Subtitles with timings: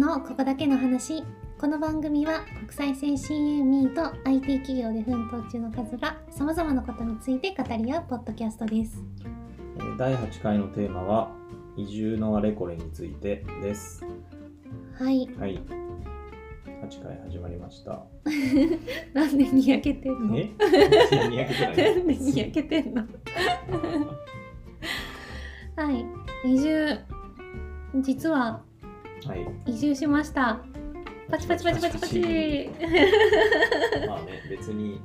[0.00, 1.22] のここだけの話
[1.58, 9.02] この番組は国際線 CME と IT 企業で奮闘中の数がさまざまなことについて語り合うポッドキャストです
[9.78, 11.30] えー第8回のテーマは
[11.76, 14.02] 移住のあれこれについてです。
[14.98, 15.60] はいはい。
[16.88, 18.02] 8回始まりました。
[19.12, 20.38] なんでにやけてんの？
[20.38, 20.44] え？
[21.12, 23.02] いやにやけてなでにやけてんの？
[25.76, 26.06] はい
[26.44, 26.98] 移住
[28.00, 28.69] 実ははい。
[29.66, 30.60] 移住しました。
[31.30, 32.70] パチパチパチパチパチ。
[34.08, 35.00] まあね、別に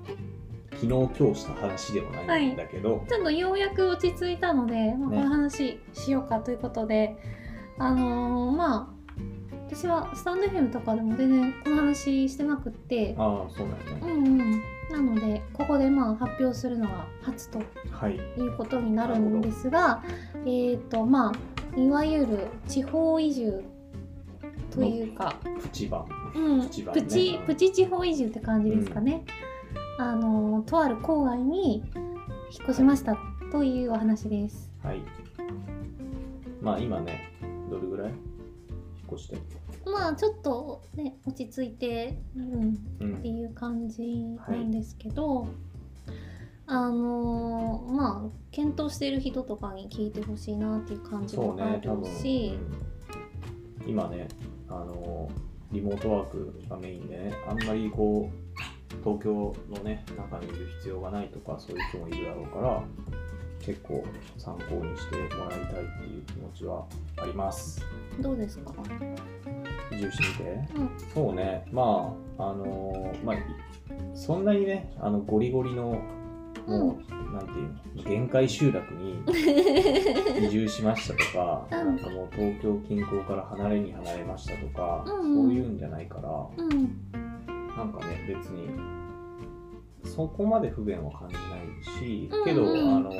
[0.71, 7.15] 昨日今日した話でもないんだけど、ちょっとようやく落ち着いたので、まあ、こねの話しようかということで、
[7.77, 8.95] あのーまあ
[9.67, 13.15] 私はスタンド FM とかでも全然この話してなくって。
[13.17, 14.37] ああ、そうなんね。
[14.37, 14.61] んうん。
[14.91, 17.59] なのでここでまあ発表するのが初と
[17.91, 18.15] はい。
[18.15, 20.03] いうことになるんですが
[20.45, 21.31] えっ、とま
[21.75, 23.63] あいわゆる地方移住
[24.75, 26.05] というか、プチ版。
[26.35, 27.01] うん、プチ版ね。
[27.01, 29.25] プチプチ地方移住って感じですかね、
[29.99, 33.17] あのとある郊外に引っ越しました
[33.51, 35.01] というお話です、はい。
[36.61, 37.31] まあ今ね、
[37.69, 38.09] どれぐらい？
[38.09, 38.17] 引っ
[39.13, 39.37] 越して。
[39.85, 43.17] まあちょっとね落ち着いて、うん、うん。
[43.17, 43.27] って。
[43.27, 44.03] いう感じ
[44.47, 45.47] なんですけど、
[46.65, 52.05] あのまあ検討している人とかに聞いてほしいなっていう感じもある分。
[52.05, 52.57] し、
[53.83, 53.89] うん。
[53.89, 54.27] 今ね、
[54.69, 55.29] あの、
[55.71, 58.45] リモートワークがメインでね、あんまりこう、
[59.03, 62.83] 東京のね、中にいる必要がないとか、そういう人もいるだろうから、
[63.65, 64.03] 結構
[64.37, 66.85] 参考にしてもらいたいっていう気持ちは
[67.17, 67.81] あります。
[68.19, 68.73] どうですか、
[69.91, 70.73] 移住してみて。
[70.75, 73.39] うんそうね、まあ、あのまあ、い
[74.13, 75.99] そんなにね、あのゴリゴリの、
[76.67, 79.21] もう、なんていうの、限界集落に
[80.47, 81.87] 移住しましたとか、 うん。
[81.87, 86.71] なんかもう東京近郊から離れに離れましたとか、うんそういうんじゃないから、うん。
[87.75, 88.69] なんかね、別に、
[90.03, 92.95] そこまで不便は感じないし、うんけど、うん。
[92.95, 93.11] あの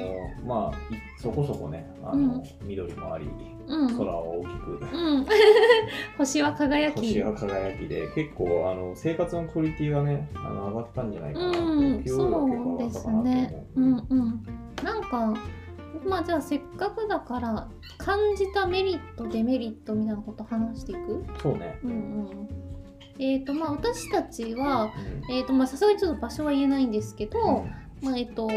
[0.45, 3.27] まあ、いそこそこね、あの緑もあり、
[3.67, 3.97] うん。
[3.97, 5.25] 空は大きく、うん、
[6.17, 6.95] 星は輝き。
[6.97, 13.23] 星が輝きで結構あの生活のクオリティがねあの上がったんじゃないかなって、うん、給料が結構そうです上がったかなと思う。
[13.25, 13.65] ね。
[13.75, 14.43] うんうん。
[14.83, 15.33] なんか、
[16.07, 17.67] まあじゃあせっかくだから
[17.97, 21.23] 感じたメリットデメリットみたいなこと話していく？
[21.41, 22.49] そうね、うんうん。
[23.17, 24.91] えっ、とまあ私たちは
[25.29, 25.33] うん。
[25.33, 28.05] えっ、とまあさすがにちょっと場所は言えないんですけど、うん。
[28.05, 28.47] まあえっ、と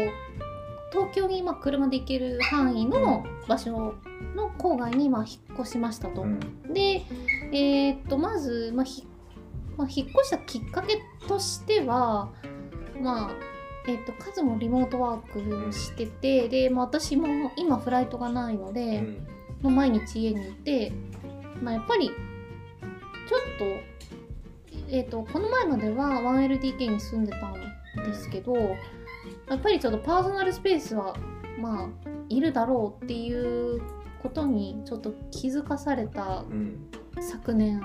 [0.91, 3.93] 東京にまあ車で行ける範囲の場所
[4.35, 6.21] の郊外にまあ引っ越しましたと。
[6.21, 6.39] うん
[6.73, 7.01] で、
[7.51, 9.07] えーっとまず、まあひ
[9.77, 12.29] まあ、引っ越したきっかけとしては、
[13.01, 13.31] まあ
[13.87, 19.27] えーっと数もリモートワークしてて、で、まあ、私も今フライトがないのうで、ん
[19.61, 20.91] まあ毎日家にいて、
[21.61, 23.65] まあ、やっぱりちょっと,、
[24.89, 27.53] えーっとこの前までは 1LDK に住んでたん
[28.05, 28.53] ですけど
[29.49, 31.15] やっぱりちょっとパーソナルスペースは
[31.59, 33.81] まあいるだろうっていう
[34.21, 36.89] ことにちょっと気づかされたうん。
[37.21, 37.81] 昨年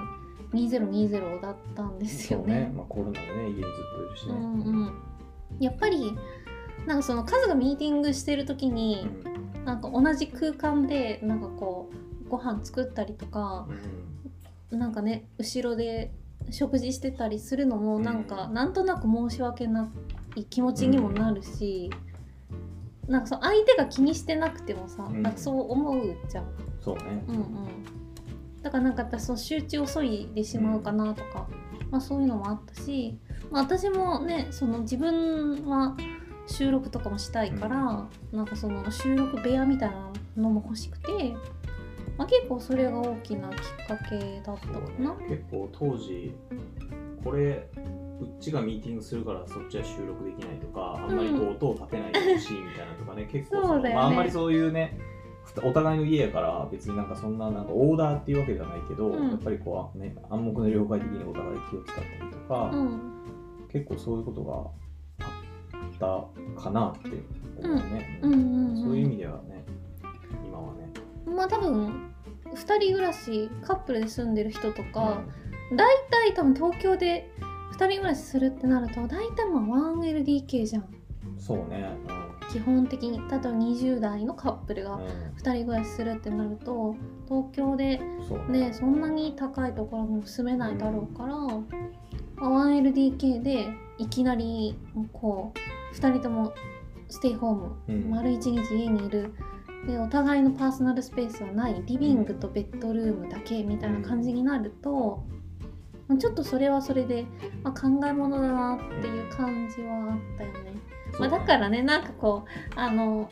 [0.52, 2.60] 2020だったんですよね。
[2.66, 2.72] ね。
[2.74, 3.62] まあ、コロナでね家にずっ
[3.96, 4.92] といるしうね、んうん、
[5.58, 6.16] やっぱり
[6.86, 9.08] なんかその数がミーティングしてる時に
[9.64, 11.90] なんか同じ空間でなんかこ
[12.26, 13.66] うご飯作ったりとか
[14.70, 16.12] うんなんかね後ろで
[16.50, 19.88] 食事してたりするのもなんかなんとなく申し訳ない
[20.42, 21.90] 気持ちにもなるし、
[23.06, 25.22] なんかそう相手が気にしてなくてもさ、うん。
[25.22, 26.46] なんかそう思うじゃん。
[26.80, 27.44] そうね、うんうん、
[28.62, 31.46] だからなんか私その集中遅いでしまうかなとか、
[31.90, 33.18] まあ、そういうのもあったし、
[33.50, 35.96] まあ、私もねその自分は
[36.46, 41.34] 収録とかもしたいから、なんかその収録部屋みたいなのも欲しくて、
[42.18, 43.56] まあ、結構それが大きなきっ
[43.86, 45.14] かけだったかな。
[45.14, 45.26] ね。
[45.28, 46.34] 結構当時
[47.22, 47.66] これ
[48.24, 53.94] うっちがミーティングするからそっちは収録できないとかあんまりこう音を立てないでほしいみたいなとかね結構そうだよね。
[53.94, 54.98] まあ、あんまりそういうね
[55.62, 59.28] お互いの家やから別になんかそんななんかオーダーっていうわけじゃないけど、うん。
[59.30, 63.10] やっぱりこうね暗黙の了解的にお互い気を使ったりとか、うん
[63.74, 65.34] 結構そういうことがあ
[65.76, 67.08] ったかなって
[67.60, 68.32] 思うね、うん。
[68.32, 68.76] うん。
[68.76, 69.64] そういう意味ではね
[70.46, 70.88] 今はね。
[71.26, 72.14] まあ多分
[72.54, 75.24] 2人暮らしカップルで住んでる人とか、
[75.72, 77.28] う大体多分東京で
[77.74, 80.82] 2人暮らしするってなると大体まあ 1LDK じゃん。
[80.82, 80.86] ん
[81.38, 81.90] そうね。
[82.52, 86.94] 基本的に例えば20代のカップルがうん、うん2人暮らしするってなると
[87.28, 87.98] 東京で
[88.48, 88.68] ね。
[88.68, 93.68] ねそんなに高いところにも住めないだろうから、まあ 1LDK で
[93.98, 94.78] いきなり
[95.12, 96.54] こう2人とも
[97.08, 98.10] ステイホーム、うん。
[98.10, 99.34] 丸一日家にいる。
[99.86, 101.82] でお互いのパーソナルスペースはない。
[101.84, 105.43] リビングとベッドルームだけみたいな感じになると、まあ
[106.18, 107.26] ちょっとそれはそれで、
[107.62, 110.74] まあ、考え物だなっていう感じはあったよね。
[111.18, 113.30] まあ、だからねなんかこうあの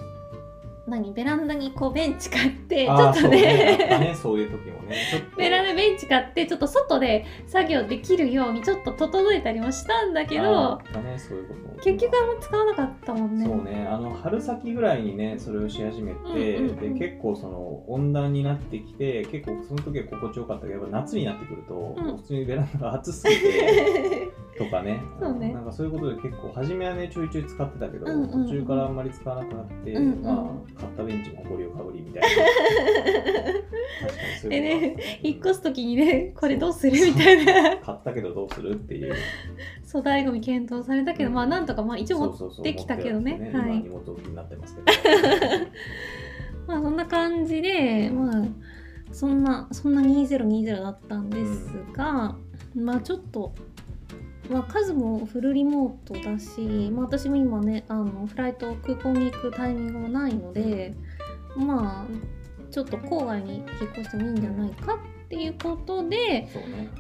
[0.86, 3.40] 何ベランダにこうベンチ買ってちょっとね。
[3.40, 3.98] ね。
[3.98, 4.96] ねそういう時もね
[5.36, 11.60] ベランダベンチ買ってちょっと外で作業できるようにちょっと整えたりもしたんだけあどねそういうこと。
[11.60, 13.44] も結局あんま使わなかったもんね。
[13.44, 16.18] そうねあの春先ぐらいにねそれをし始めて、
[16.56, 16.94] うんうんうん。
[16.94, 22.16] で結構その温暖になってきて結構その時は心地よかったけどやっぱ夏になってくると、うん。
[22.16, 25.00] 普通にベランダが暑すぎて とかね。
[25.18, 25.52] そうね。
[25.52, 28.46] なんかそういうことで結構初めはねちょいちょい使ってたけど、うんうんうん。
[28.46, 32.28] 途中からあんまり使わなくなって、うんうんまあ買ったベンチも埃をかぶりみたいな。
[34.02, 37.76] 確かにそういうことね 引っ越す時にねこれどうするみたいな。
[37.78, 39.14] 買ったけどどうするっていう。
[39.90, 41.34] 粗大ごみ検討されたけど、うん。
[41.34, 43.50] まあなんとかまあ一応持っそうそうそうできたけどね。
[43.52, 43.76] はい。
[43.76, 44.86] 今荷物置きになってますけど。
[46.66, 48.44] まあそんな感じでまあ
[49.10, 52.36] そんなそんな2020だったんですが、
[52.74, 53.52] まあちょっと
[54.50, 60.94] まあ数もフルリモートだし、まあ、私も今ねあのフライト空港に行くタイミングもないので
[61.56, 62.41] まあ
[62.72, 66.48] ちょっと郊外に引っ越してもいいんじゃないかっていうことで、ね。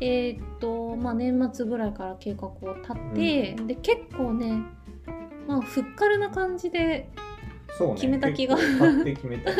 [0.00, 4.62] えーっとまあ年末ぐらいから計画を立って、で結構ね
[5.48, 7.08] まあふっかるな感じで
[7.78, 7.94] そうね。
[7.94, 8.54] 決めた気が。
[8.54, 8.58] っ
[9.02, 9.50] て決めた。
[9.50, 9.56] い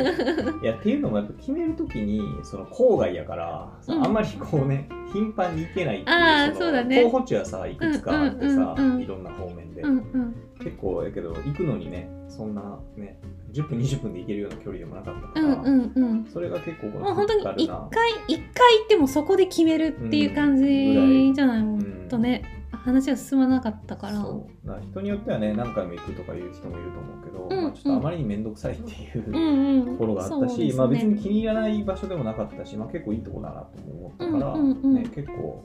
[0.62, 4.04] やっていうのもやっぱ決めるときにその郊外やから、うん。
[4.04, 7.02] あんまりこうね頻繁に行けないっていうそうだね。
[7.04, 9.02] 候補地はさいくつかあってさ、うんうんうんうん。
[9.02, 10.34] いろんな方面で、うんうん。
[10.58, 13.18] 結構やけど行くのにねそんなね
[13.52, 16.26] 10分20分で行けるような距離でもなかったから、うんうんうん。
[16.32, 24.20] それが結構もう本当にフッカル一な回一回行ってもそこで決めるっていう感じじゃないもんとね、話が進まなかったから。
[24.20, 24.66] そう。
[24.66, 29.86] だから人によってはね何回も行くとかいう人もいると思うけど、うんまあ、ちょっとあまりに面倒くさいっていう、うんうん。
[29.86, 30.72] ところがあったし、ね。
[30.74, 34.94] まあ、別に気に入らない場所でもなかったし、まあ、結構いいところだなと思ったから、うんうんうん。
[34.94, 35.64] ね、結構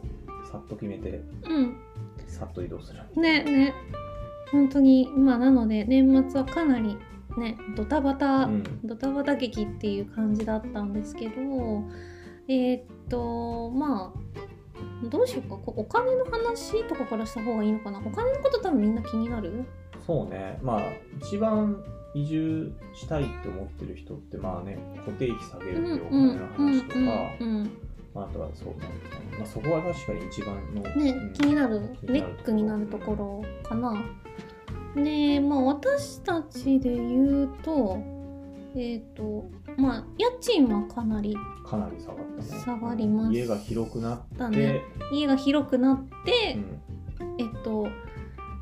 [0.51, 1.77] さっと決めてうん。
[2.27, 3.73] さっと移動するねね。
[4.51, 6.97] 本当にまあなので年末はかなり
[7.39, 8.63] ねドタバタ、うん。
[8.83, 11.31] ドタバタ劇っていう感じだったんですけど
[12.47, 15.57] えーっとまあどうしようか。
[15.57, 17.99] こうお金の話とかからした方がいいのかな。
[17.99, 19.65] お金のこと多分みんな気になる？
[20.05, 20.59] そうね。
[20.61, 20.81] まあ
[21.21, 26.99] 一番移住したいって思ってる人ってまあね固定費下げるっていうお金の話とか、
[28.15, 28.75] まあ、あとはそうね、
[29.37, 31.33] まあ、そこは確かに一番の、ね、うん。
[31.33, 31.79] 気になる。
[32.03, 33.93] ネックになるところかな。
[34.95, 37.97] でまあ私たちで言うと
[38.75, 41.35] えっ、とまあ家賃はかなり
[41.65, 42.61] かなり下がったね。
[42.61, 44.81] 下がりました家が広くなって、だね。
[45.11, 46.57] 家が広くなって、
[47.19, 47.35] うん。
[47.39, 47.87] えっと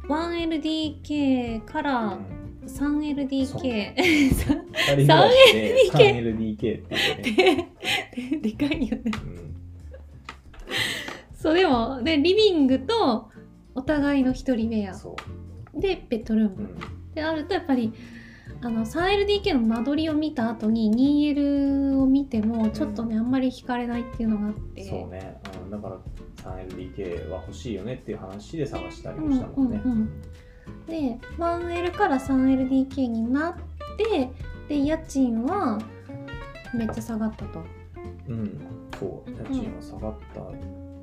[0.08, 2.46] 1LDK からうん。
[2.66, 6.88] 3LDK 二人暮らしで 3LDK っ
[7.22, 9.04] てでかいよね。
[9.06, 9.56] うん。
[11.36, 13.30] そうでもでリビングと
[13.76, 14.94] お互いの一人部屋。
[14.94, 15.45] そう
[15.76, 16.56] でベッドルーム。
[16.56, 17.14] うん。
[17.14, 17.94] であるとやっぱり
[18.62, 20.92] あの 3LDK の間取りを見た後に
[21.36, 24.84] 2L を見てもちょっとね、あんまり惹かれないっていうのがあって。
[24.84, 25.98] そうね、うん、だから
[26.44, 29.82] 3LDK は欲しいよねっていう話で探したりうんもしたもんね。
[29.84, 30.22] うんうん。
[30.88, 33.56] で 1L から 3LDK になっ
[33.98, 34.30] て
[34.68, 35.80] で家賃は
[36.74, 37.64] めっちゃ下がったと。
[38.28, 38.60] うん、
[39.00, 40.42] そう、家賃は下がった。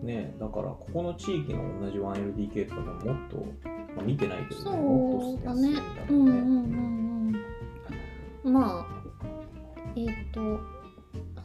[0.04, 3.46] ね、だからここの地域の同じ 1LDK とかでももっと、
[3.96, 5.68] まあ、見てないけどね、そうだね。
[6.08, 7.36] うんうんうん
[8.44, 8.52] うん。
[8.52, 8.86] まあ
[9.96, 10.40] えっ、と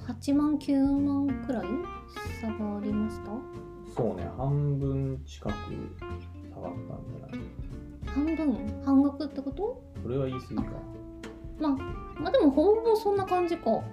[0.07, 1.65] 8万9万くらい
[2.41, 3.31] 差がありました
[3.95, 5.51] そうね、半分近く
[6.53, 7.39] 下がったんじゃない？
[8.05, 8.81] 半分？
[8.85, 9.83] 半額ってこと？
[10.01, 10.63] それは言い過ぎか。
[11.59, 11.71] まあ
[12.21, 13.71] まあでもほぼそんな感じか。
[13.71, 13.83] うん。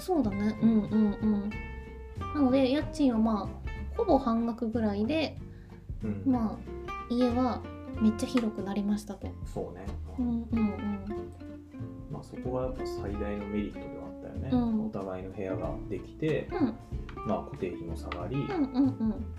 [0.00, 0.58] そうだね。
[0.62, 0.80] うんうん
[1.22, 1.50] うん。
[2.34, 5.36] なので家賃はまあほぼ半額ぐらいで
[6.04, 7.62] うん、まあ家は
[8.00, 9.28] めっちゃ広くなりましたと。
[9.44, 9.86] そうね。
[10.18, 11.32] うんうんうん。
[12.10, 14.50] まあ、そこがやっぱ最大のメリットではあったよね。
[14.52, 14.86] うん。
[14.86, 16.74] お互いの部屋ができて、うん。
[17.26, 18.86] まあ、固定費も下がり、うんうん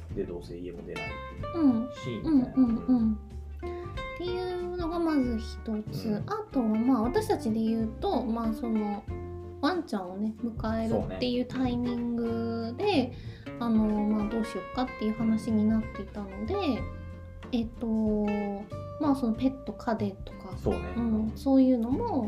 [0.09, 0.15] うん。
[0.15, 1.03] で、どうせ家も出ない
[1.55, 2.37] うんし、うん。
[2.37, 2.57] みたいな。
[2.57, 3.19] うんうん
[3.61, 6.15] っていうのがまず一つ、うん。
[6.27, 9.01] あとはまあ私たちで言うとまあその
[9.61, 13.13] ワンちゃんをね迎えるっていうタイミングで、
[13.61, 16.53] あのまあどうしようかっていう話になっていたので
[17.51, 17.87] えっと
[18.99, 20.79] まあそのペット飼でとか、そうね。
[20.97, 22.25] うん、そういうのも、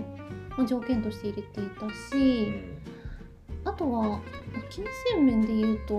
[0.57, 2.81] まあ、条件として入れていたし、うん
[3.63, 4.19] あとは
[4.69, 5.97] 金銭面で言うと、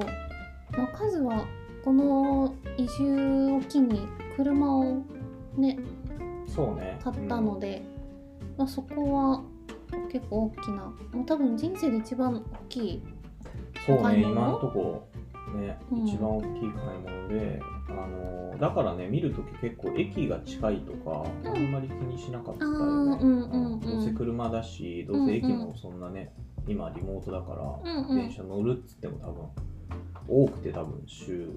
[0.76, 1.44] まあ、数は
[1.84, 4.00] この移住を機に
[4.36, 5.02] 車を
[5.56, 5.78] ね
[6.46, 6.98] そうね。
[7.02, 7.82] 買ったので、
[8.58, 9.42] まあ、そこは
[10.10, 13.02] 結構大きなもう多分人生で一番大きい
[13.86, 15.08] そうね今のとこ
[15.54, 21.48] ね、うん一番大きい買い物であのだからね見るとき結構駅が近いとか、うん。
[21.48, 23.80] あんまり気にしなかったよね、うんうんうん。
[23.80, 26.32] どうせ車だしどうせ駅もそんなね、
[26.66, 28.16] 今リモートだから、うんうん。
[28.16, 29.62] 電車乗るっつっても多分
[30.28, 31.48] 多くて多分週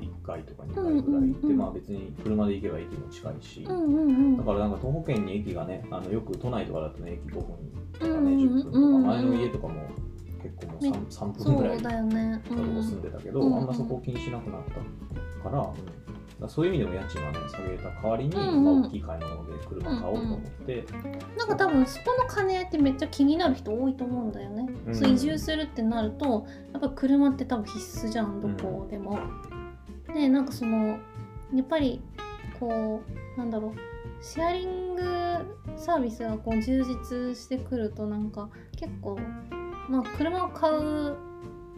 [0.00, 4.36] 1回とか2回ぐらい行って、うんうんうんまあ別に車で行けば駅も近いし、うんうんうん。
[4.36, 7.42] だからなんか徒歩圏に駅がねあのよく都内とかだとね駅5分
[7.92, 9.74] とかね、うんうん10分とか、うんうん前の家とかも
[10.42, 14.62] 結構もう 3, ね3分ぐらいそうだよね、うとこん、住んでたけど、うんあんまそこを気にしなくなっ
[15.42, 15.56] たか
[16.40, 18.64] ら,、そういう意味でも家賃はね下げた代わりに、うんうん。
[18.64, 20.84] まあ、大きい買い物で車買おうと思って、
[21.36, 24.94] なんか多分そこの兼ね合いってめっちゃ気になる人多いと思うんだよね、うん。
[24.94, 29.18] そう移住するってなるとやっぱ車って多分必須じゃんどこでも、
[30.14, 30.98] でなんかその
[31.54, 32.00] やっぱり
[32.58, 33.02] こ
[33.36, 33.72] うなんだろう。
[34.20, 35.02] シェアリング
[35.76, 39.16] サービスがこう充実してくるとなんか結構
[39.88, 41.16] まあ車を買う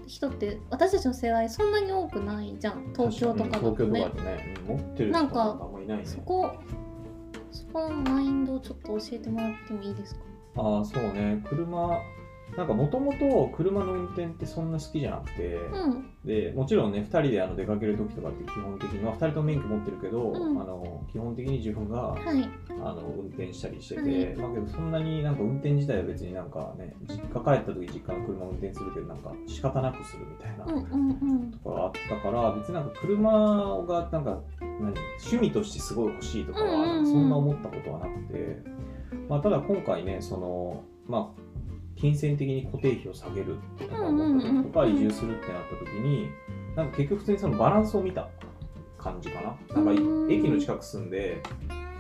[0.07, 6.05] 人って私たちの世代そんなに多くないじゃん東京とかだとねとね、うん持ってる人なんかあんまいないね。
[6.07, 6.51] そこ
[7.53, 10.21] そこのマインドをちょっと教えてもらってもいいですか？
[10.57, 11.43] ああ、そうね。
[11.49, 11.99] 車、
[12.57, 16.07] なんかもともと車の運転ってそんな好きじゃなくて、うん。
[16.25, 20.61] でもちろんね、2人であの出かけるときとかって基本的に、まあ、2人とも免許持ってるけど、うん。
[20.61, 22.49] あの基本的に自分がはい。
[22.69, 33.31] あの運転したりしてて、はいまあけどそんなになんか運転自体は別になんかね、実家帰った時実家の車を運転するけど、なんか仕方なくするみたいなとかがあったから、別になんか車
[33.87, 38.63] がなんか何趣味としてすごい欲しいとかはそんな思ったことはなくて、
[39.29, 41.41] まあ、ただ今回ね、そのまあ、
[42.01, 46.31] 金銭的に固定費を下げるとか、うんうんうん移住するってなった時に、
[46.75, 48.29] なんか結局普通にそのバランスを見た
[48.97, 49.75] 感じかな。
[49.75, 51.43] なんかうん駅の近く住んで、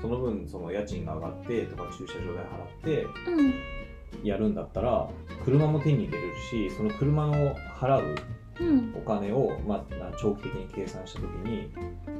[0.00, 3.54] その分その家賃が上がってとか駐車場代払ってうん。
[4.24, 5.08] やるんだったら
[5.44, 8.16] 車も手に入れるしその車の払ううん
[8.94, 9.84] お金を、まあ、
[10.20, 11.72] 長期的に計算した時に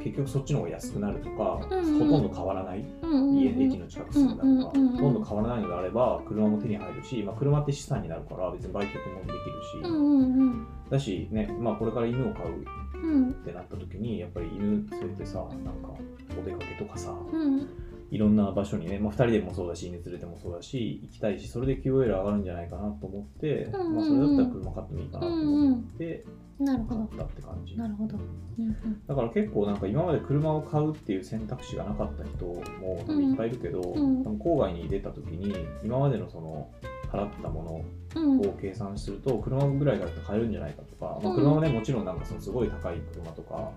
[0.02, 2.84] 結局そっちの方が安くなるとか、うんうんほとんど変わらない。
[3.02, 4.96] うん家駅の近く住んだとか、うんうんうんうん。
[4.96, 10.66] ほとんど変わらないのであれば車も手に入るし、まあ、車って資産になるから別に売却もできるし、うんうんうん。
[10.90, 12.64] だし、ねまあ、これから犬を飼う
[13.02, 13.30] うん。
[13.30, 15.94] ってなった時にやっぱり犬連れてさなんか
[16.38, 17.68] お出かけとかさうん
[18.10, 23.94] いろんな場所にね、まあ、2人でもそうだし犬連れてもそうだし行きたいしそれで QOL 上がるんじゃないかなと思って、うんうんうん。
[23.96, 26.24] まあ、それだったら車買ってもいいかなと思って
[26.60, 27.06] なるほど。
[27.06, 27.76] 買ったって感じ。
[27.76, 28.16] なるほど。
[28.58, 29.06] うんうん。
[29.06, 32.62] だから結構なんか今まで車を買うっていう選択肢がなかった人も
[33.06, 34.22] 多分いっぱいいるけど、ん。
[34.22, 36.68] 多分郊外に出た時に今までのその
[37.10, 38.40] 払ったもうん。
[38.42, 41.36] のを計算すると車ぐらいだと買えるんじゃないかとか、まあ、うん。
[41.36, 43.70] 車もねもちろんなんかそのすごい高い車とか、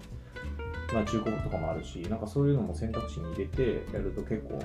[0.93, 4.59] まあ、中古とかもあるしなんかそういうのも選択肢に入れてやると結構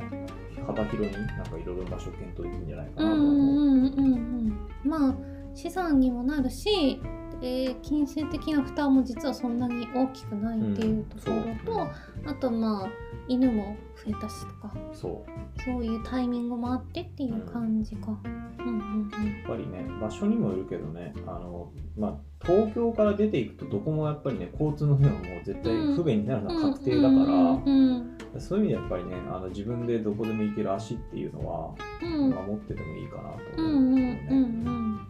[0.66, 3.26] 幅広になんかいろいろ場所を検討できるんじゃないかなと思う。
[3.26, 5.14] うんうんうんうんまあ
[5.54, 7.00] 資産にもなるし、
[7.42, 11.90] えー金銭的な負担も実はそんなに大きくないっていうところと、
[12.30, 12.88] あとまあ
[13.26, 14.72] 犬も増えたしとか。
[14.92, 15.62] そう。
[15.62, 18.18] そういうタイミングもあってっていう感じか。
[18.58, 19.10] うんうん。
[19.10, 26.64] やっぱりね場所にもよるけどねあの、まあ、東京から出ていくとどこもやっぱりね交通の面はもう絶対不便になるのうん。
[26.64, 32.30] は確定だから、うんうんそういう意味でやっぱりねあの自分でどこでも行ける足っていうのは、うん。
[32.30, 34.28] まあ、持っててもいいかなとうんうん思うんですよね。
[34.30, 35.00] うんうん。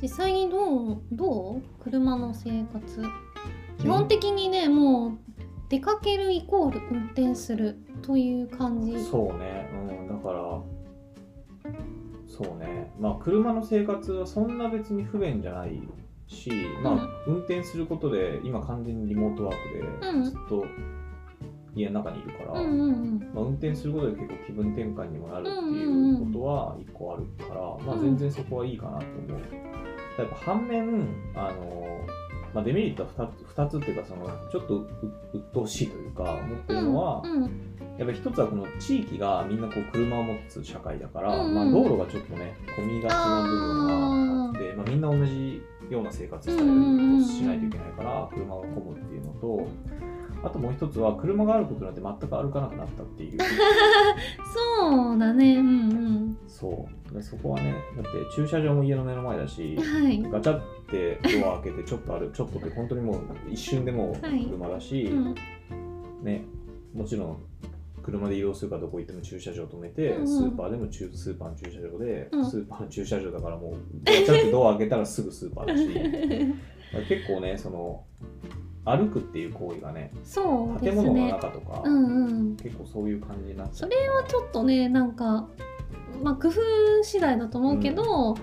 [0.00, 1.62] 実際にどうどう？
[1.82, 3.02] 車の生活。
[3.78, 5.18] 基本的にねもう
[5.68, 8.98] 出かけるイコール運転するという感じ。
[9.02, 10.60] そうね、うん、だから
[12.38, 12.92] そうね。
[12.98, 15.82] まあ車の生活はそんな別に不便じゃない
[16.28, 16.50] し、
[16.82, 19.56] まあ運転することで今完全にリモートワー
[20.00, 20.24] クうん。
[20.24, 20.64] でずっと
[21.74, 23.30] 家の中にいるから、うんうんうん。
[23.34, 29.40] まあ、運転することで結構気分転換にもなるっていうことは一個あるから、まあ、全然そこはいいかなと思う。
[30.18, 31.86] やっぱ反面あの、
[32.52, 34.88] まあ、デメリットは 2, 2つっていうかそのちょっとう
[35.32, 37.67] 鬱陶しいというか思ってるのは、うん
[37.98, 41.54] やっぱ一つはこの地域がみんなこう車を持つ社会だから、うんうん。
[41.54, 43.92] まあ、道路がちょっとね混みがちな部分が
[44.46, 49.68] あってまあ、みんな同じような生活スタイルをしないといけないから車が混むっていうのと
[50.44, 53.38] あともう一つは車があることによって全く歩かなくなったっていう。
[54.54, 55.56] そうだね。
[55.56, 56.38] うんうん。
[56.46, 57.14] そう。
[57.14, 60.22] でそこはねだって駐車場も家の目の前だしはい。
[60.22, 65.34] ガチャってドア開けてちょっとあるちょっとって本当にもう一瞬でも車だし、うん。
[66.22, 66.44] ね
[66.94, 67.47] もちろん
[68.10, 70.26] 車で移動するからどこ行っても駐車場止めて、うんうん。
[70.26, 72.50] スーパーでも駐スーパーの駐車場で、うん。
[72.50, 73.74] スーパーの駐車場だからもう
[74.04, 75.88] ガチャってドア開けたらすぐスーパーだし。
[77.06, 78.04] 結構ねその
[78.86, 82.56] 歩くっていう行為がねそうです建物のね中とか、うんうん。
[82.56, 85.48] 結構そういう感じになっちゃそうれはちょっとねなんか
[86.22, 86.54] まあ工夫
[87.02, 88.34] 次第だと思うけど、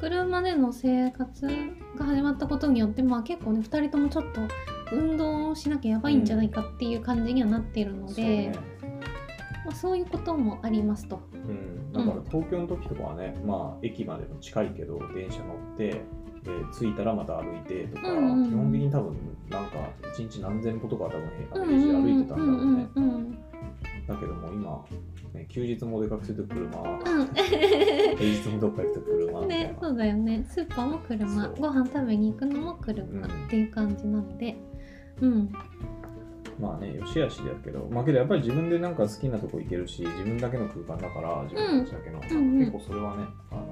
[0.00, 1.46] 車での生活
[1.98, 4.42] が始まったことによってまあ結構ね2人ともちょっと
[4.92, 8.75] 運動しなきゃやばいんじゃないかっていう感じにはなっているので、そうね
[9.66, 11.20] まあ、そういうこともありますと。
[11.32, 16.00] うん、だから東京の時とかはね、まあ駅までも近いけど電車乗ってで
[16.78, 19.16] 着いたらまた歩いてとか、うんうん基本的に多分
[19.50, 21.18] なんか一日何千歩とかは多
[21.58, 23.36] 分平時歩いてたんだろうね、
[24.06, 24.84] だけども今、
[25.34, 27.26] ね、休日もお出かけすると車、うん。
[27.34, 30.44] 平日もどっか行くと車みたいな、ね、そうだよね。
[30.48, 31.48] スーパーも車。
[31.48, 34.56] ご飯食べに行くのも車っていう感じなので。
[35.20, 35.52] うん
[36.58, 42.36] まあね、よしあしだけど、まあけどやっぱり自分でなんか好きなとこ行けるし、自分だけの空間だから、自分たちだけの、うん。
[42.36, 43.62] うん結構それはね、あの、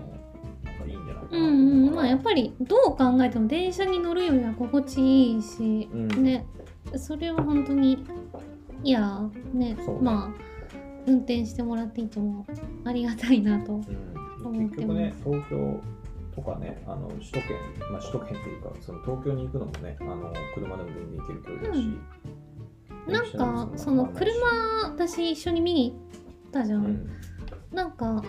[0.64, 1.28] なんかいいんじゃないかな。
[1.28, 1.94] とうん思うん。
[1.94, 6.08] まあやっぱりどう考えても電車に乗るよりは心地いいし、うん。
[6.22, 6.46] ね。
[6.96, 8.04] それは本当に
[8.82, 9.20] いや
[9.52, 9.74] ね。
[9.74, 9.76] ね。
[10.00, 10.54] まあ
[11.06, 12.46] 運転してもらっていても
[12.84, 13.72] ありがたいなと。
[13.72, 13.82] うん、
[14.44, 15.80] 思って結局ねま、東京
[16.34, 17.42] とかね、あの首都圏、
[17.92, 21.98] まあ、首都圏っていうか、その東京に行くのもね、あの車でも全然行ける距離だし、
[23.06, 24.32] なんかその車
[24.84, 27.10] 私一緒に見に行ったじゃん、うん、
[27.72, 28.22] なんか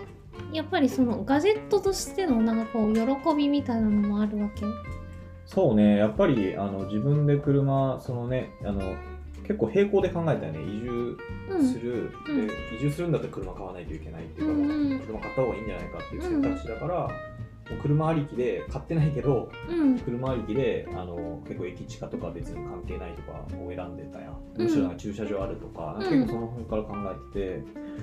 [0.52, 3.02] やっぱりそのガジェットとしてのなんかこう喜
[3.36, 4.66] びみたいなのもあるわけ？
[5.46, 8.96] そうね、やっぱりあの自分で車、そのね、あの
[9.44, 11.18] 結構並行で考えたよね、移住
[11.52, 12.48] うんする、うん。
[12.48, 15.00] で移住するんだったら車買わないといけないっていうか、うんうん。
[15.02, 17.10] 車買った方がいいんじゃないかっていう選択肢だから、もう
[17.82, 20.00] 車ありきで、買ってないけど、うん。
[20.00, 24.38] 車ありきであの結構駅地下とか別に関係ないとかを選んでたやん。
[24.56, 24.64] うん。
[24.64, 26.08] むしろなんか駐車場あるとか,、うん。
[26.08, 26.96] 結構その辺から考
[27.34, 27.96] えてて。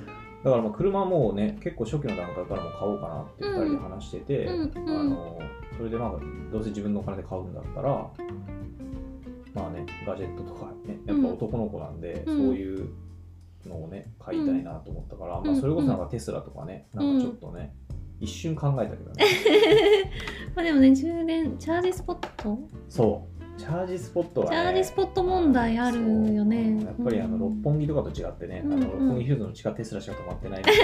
[0.42, 5.00] だからまあ車もうね結構初期の段階からも買おうかなって2人で話してて、うんうん。
[5.00, 5.38] あの
[5.76, 6.12] それでまあ
[6.52, 7.88] どうせ自分のお金で買うんだったら
[9.54, 12.36] まあねガジェットとかねやっぱ男の子なんで、うん。
[12.36, 12.88] そういう
[13.66, 15.46] のをね買いたいなと思ったから、ん。
[15.46, 17.74] まあ、それこそなんかテスラとかね、なんかちょっとね
[18.22, 19.24] 一瞬考えたけどね。
[20.54, 22.58] まあでもね充電チャージスポット？
[22.88, 25.98] そうチャージスポットは、ね、チャージスポット問題ある
[26.34, 26.84] よね。
[26.84, 27.62] やっぱりあのうん。
[27.62, 30.76] 六本木とかと違ってね、うんあの六本木ヒルズの地下テスラしか止まってないとか、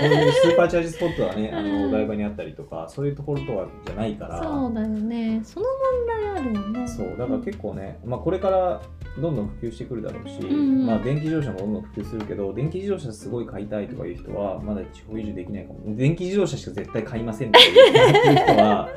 [0.00, 1.82] そういうスーパーチャージスポットはね、あうん。
[1.82, 5.40] のお台場にあったりとか、そういうところとはじゃないから、そうだよね。
[5.42, 6.88] その問題あるよね。
[6.88, 8.82] そうだから結構ね、まあ、これから
[9.20, 10.86] どんどん普及してくるだろうし、うん。
[10.86, 15.96] まあ、電気自動車もどんどん普及するけど、電気自動車すごい買いたいとかいう人は、まだ地方移住できないかも。
[15.96, 18.88] 電気自動車しか絶対買いませんっていう人は、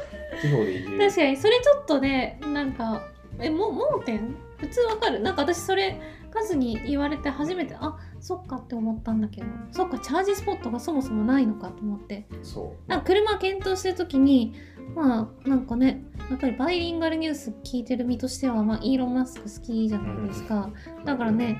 [0.41, 0.97] 地方で移住。
[0.97, 1.37] 確かに。
[1.37, 2.98] それちょっとねなんか
[3.41, 5.19] えも盲点普通わかる？
[5.21, 5.99] なんか私それ
[6.31, 12.27] カズに言われて初めてあそっかって思ったんだけどそっかチャージスポットがそもそもないのかと思って。
[12.43, 12.89] そう。
[12.89, 14.53] なんか車検討してる時に
[14.95, 20.69] まあなんかねやっぱりバイリンガルニュース聞いてる身としては、まあ、イーロン・マスク好きじゃないですか、
[21.05, 21.57] だからね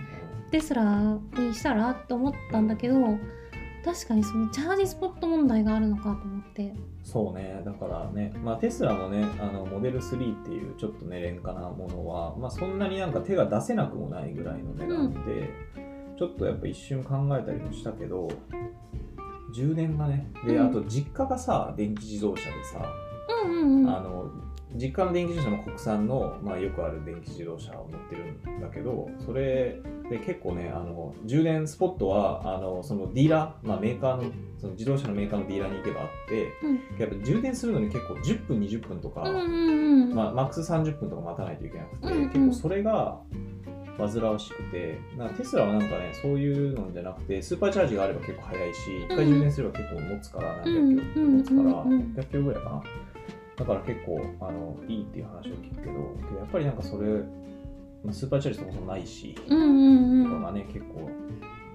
[0.52, 1.92] テスラにしたら？
[1.92, 2.96] って思ったんだけど
[3.92, 6.76] 確かにそのチャージスポット問題があるのかと思って。
[7.04, 15.50] そうね、だからね、まあ、テスラのね、あのモデル3っていうちょっとね、廉価なものは、まあ、そんなになんか手が出せなくもないぐらいの値段で、
[16.20, 18.28] ちょっとやっぱ一瞬考えたりもしたけど、
[19.56, 20.68] 充電がね、で、うん。
[20.68, 22.94] あと実家がさ、電気自動車でさ、
[23.44, 23.90] うんうんうん。
[23.90, 24.30] あの
[24.76, 36.52] 実家の電気自動車も国産の、まあ、よくある電気自動車を乗ってるんだけどそれで結構ねあの充電スポットはあのそのディーラー、まあ、メーカーのその自動車のメーカーのディーラーに行けばあって、
[37.02, 42.30] やっぱ充電するのに結構10分20分とか、うんうんうんまあ、マックス30分とか待たないといけなくて、うんうん。
[42.30, 43.20] 結構それが
[44.00, 48.80] 煩わしくてなテスラはなんかねそういうのじゃなくてスーパーチャージがあれば結構早いし
[49.10, 52.84] 1回充電すれば結構持つから何百キロ持つからうんうんうん100キロぐらいかな
[53.60, 55.92] だから結構あのいいっていう話を聞くけど
[56.40, 57.10] やっぱりなんかそれ、
[58.04, 60.22] まあ、スーパーチャージそもそもないし、うんうん。
[60.22, 61.10] うんとかがね結構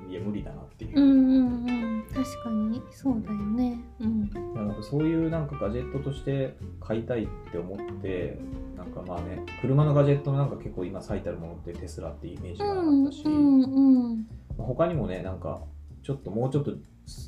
[0.08, 2.82] いや無理だなっていう、うんうんうん確かに。
[2.90, 3.78] そうだよね。
[4.00, 4.30] うん。
[4.54, 8.38] なんかそういうなんかガジェットとして買いたいって思って
[8.76, 14.26] なんかまあね車のガジェットのなんか結構今最たるものってテスラっていうイメージがあったし、うんうん。
[14.56, 15.60] まあ他にもねなんか
[16.02, 16.72] ちょっともうちょっと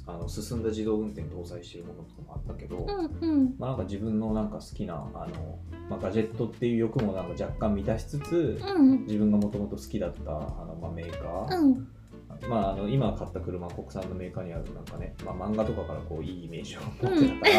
[0.06, 3.54] あの進んだ自動運転搭載してるものとかもあったけど、うんうん。
[3.58, 5.58] まあ、なんか自分のなんか好きなあの、
[5.90, 10.34] まあ、ガジェットっていう欲もなんか若干満たしつつ、うん自分がもともと好きだったあ
[10.66, 11.88] の、まあ、メーカー、うん。
[12.48, 17.50] まあ、あの今買った車国産のメーカーにあるなんかね、まあ、漫画とかからこういいイメージを持ってたか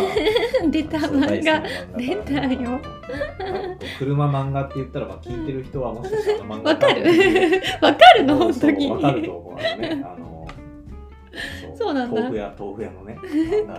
[0.63, 2.80] ら、 出たそう大漫画好きな漫画出たよ。
[3.99, 7.03] 車漫画って言ったら、まあ、聞いてる人はもしかしたら漫画わかる。
[7.82, 8.38] わかるの？
[8.38, 8.91] 本当に。
[8.91, 10.06] わかると思うあのね。
[10.06, 10.37] あの
[11.78, 12.22] そうなんだ。
[12.22, 13.18] 豆腐屋豆腐屋の ね。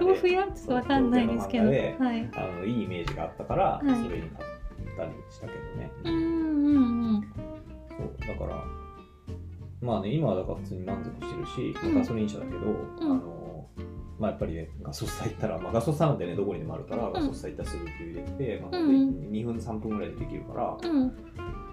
[0.00, 1.66] 豆腐屋ちょっとわかんないですけど。
[1.66, 1.74] はい。
[1.74, 3.86] であのいいイメージがあったから、はい。
[4.02, 4.46] それに買っ
[4.96, 7.32] たりしたけどね、うんうんうん。
[7.88, 8.64] そうだから
[9.80, 11.94] まあね今はだから普通に満足してるし、うん。
[11.94, 13.00] ガソリン車だけど、うん。
[13.00, 13.66] あの
[14.18, 17.12] まあ、やっぱりねガソスタ行ったら、まあ、ガソスタなんてねどこにでもあるから、ん。
[17.12, 21.12] ガソスタ行ったらすぐ給入れて、まあ、うん2分3分ぐらいでできるから、うん。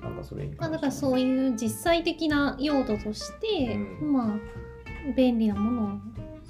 [0.02, 4.14] なんかそれにまあ、だからそういう実際的な用途として、うん。
[4.14, 4.40] まあ
[5.14, 6.02] 便利なもの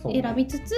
[0.04, 0.74] を選びつつ、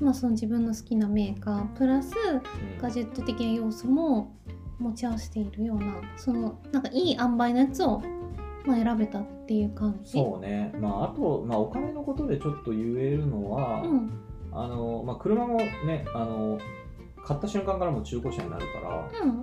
[0.00, 2.78] まあ、その自分の好きなメーカープラスうん。
[2.80, 4.36] ガジェット的な要素も
[4.78, 8.02] 持ち合わせているようなそのなんかいい塩梅のやつを、
[8.66, 10.12] まあ、選べたっていう感じ。
[10.12, 14.20] そうね、まあ、あと、まあ、お金のことでちょっと言えるのは、うん。
[14.56, 16.58] あのまあ、車もねあの
[17.24, 19.42] 買った瞬間からもう中古車になるからうん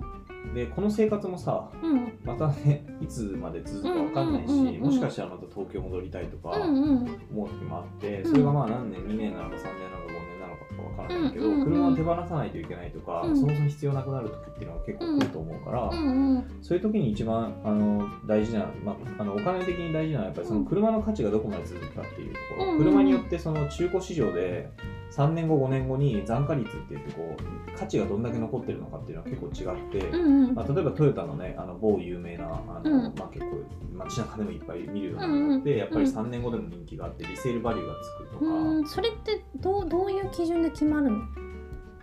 [0.54, 2.18] でこの生活もさうん。
[2.24, 4.66] またねいつまで続くか分かんないし、うんうん。
[4.68, 13.36] うんうんもしかしたらまた東京戻りたいとかうんうん思う時もあって、うんそれがまあ何年2年なのか3年なのか5年なのかとか分からないけど、うんうんうん車を手放さないといけないとか、うん。
[13.36, 22.84] そもそも必要なくなる時っていうのが結構来ると思うから、うんうんそういう時に一番あの大事な、まあ、あのお金的に大事なのはやっぱりその車の価値がどこまで続くかっていうところ、うんうん。
[22.84, 24.68] 車によってその中古市場で
[25.16, 30.54] 3年後5年後に残価率って言ってこう価値がどんだけ残ってるのかっていうのは結構違って、うんうん。
[30.54, 33.14] まあ、例えばトヨタのねあの某有名なあの、うん。
[33.16, 33.58] まあ、結構
[33.92, 41.18] 街中でもいっぱい見るようなものって、やっぱり3年後でも人気があってリセールバリューがつくとか、うんそれってどうどういう基準で決まるの？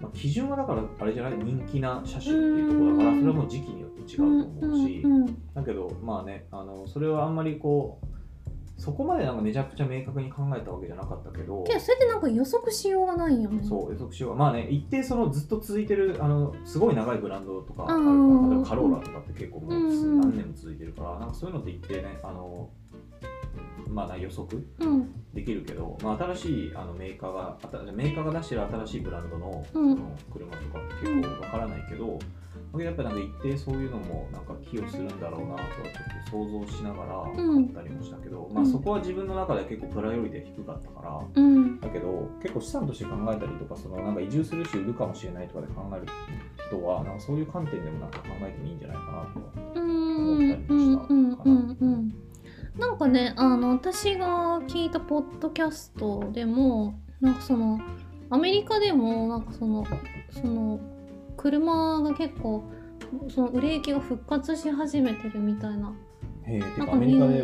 [0.01, 1.37] まあ、基準はだからあれじゃない？
[1.37, 3.19] 人気な車種っていうところだからうん。
[3.19, 5.01] それはもう時期によって違うと思うし。
[5.03, 5.53] うんうん。
[5.53, 8.05] だけどまあねあのそれはあんまりこう
[8.79, 11.63] そこまでなんかめちゃくちゃ明確に考えたわけじゃなかったけど。
[11.63, 13.61] けどそれってなんか予測しようがないよね。
[13.61, 18.49] そう予測しようまあね一定そのずっと続いてるあのすごい長いブランドとかあるからうん。
[18.49, 20.21] 例えばカローラとかって結構もううん。
[20.21, 22.69] 何年も続いてるからなんかそういうのって一定ねあの
[23.89, 25.13] まあな予測うん。
[25.33, 27.57] できるけど、まあ、新しいあのメーカーが
[27.93, 29.95] メーカーが出してる新しいブランドの,、うん。
[29.95, 32.17] その車とかって結構わからないけど、
[32.77, 37.65] やっぱりなんか一定そういうのもなんか寄与するんだろうなとはちょっと想像しながらうん。
[37.73, 41.19] 買ったりもしたけど、まあ、そこは自分の中で結構プライオリティ低かったから。
[41.33, 41.79] うん。
[41.79, 46.05] だけど結構資産として考えたりとかそのなんか移住するし売るかもしれないとかで考える
[46.67, 52.13] 人はなんかそういう観点でもなんか考えてもいいんじゃないかなとうんうんうんうんうん。
[52.77, 57.79] なんかねあの私が聞いたポッドキャストでもなんかその
[58.29, 59.85] アメリカでもなんかその
[60.31, 60.79] その
[61.39, 62.63] 車が結構
[63.29, 65.93] その売れ行きが復活し始めてるみたいな。
[66.45, 67.43] へえアメリカで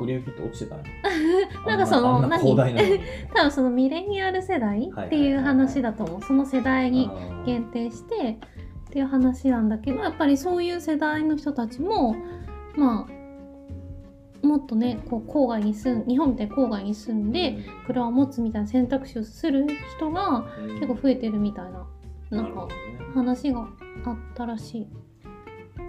[0.00, 0.82] 売れ行きって落ちてたの？
[1.66, 2.40] なんかその何？
[3.32, 6.22] 多分そのミレニアル世代っていう話だと思う。
[6.22, 7.08] その世代に
[7.44, 8.38] 限定して
[8.88, 12.16] っていう話なんだけどやっぱりそういう世代の人たちも
[12.76, 20.74] まあもっとねこう郊外に住ん日本みたいに郊外に住んで車を持つみたいな選択肢をする人がうん。
[20.74, 21.86] 結構増えてるみたいな
[22.30, 22.74] なんるほどね。
[23.14, 23.64] 話があ
[24.12, 24.86] ったらしい。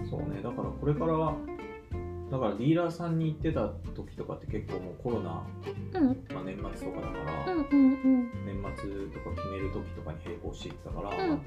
[0.10, 0.42] そうね。
[0.42, 1.36] だからこれから
[2.32, 5.44] だからディーラーさんに行ってた時とかって結構もうコロナ、
[5.94, 6.08] うん。
[6.34, 8.32] まあ、年末とかだから、うんうんうん。
[8.46, 11.18] 年末とか決める時とかに並行していったから、うん。
[11.18, 11.42] まあね、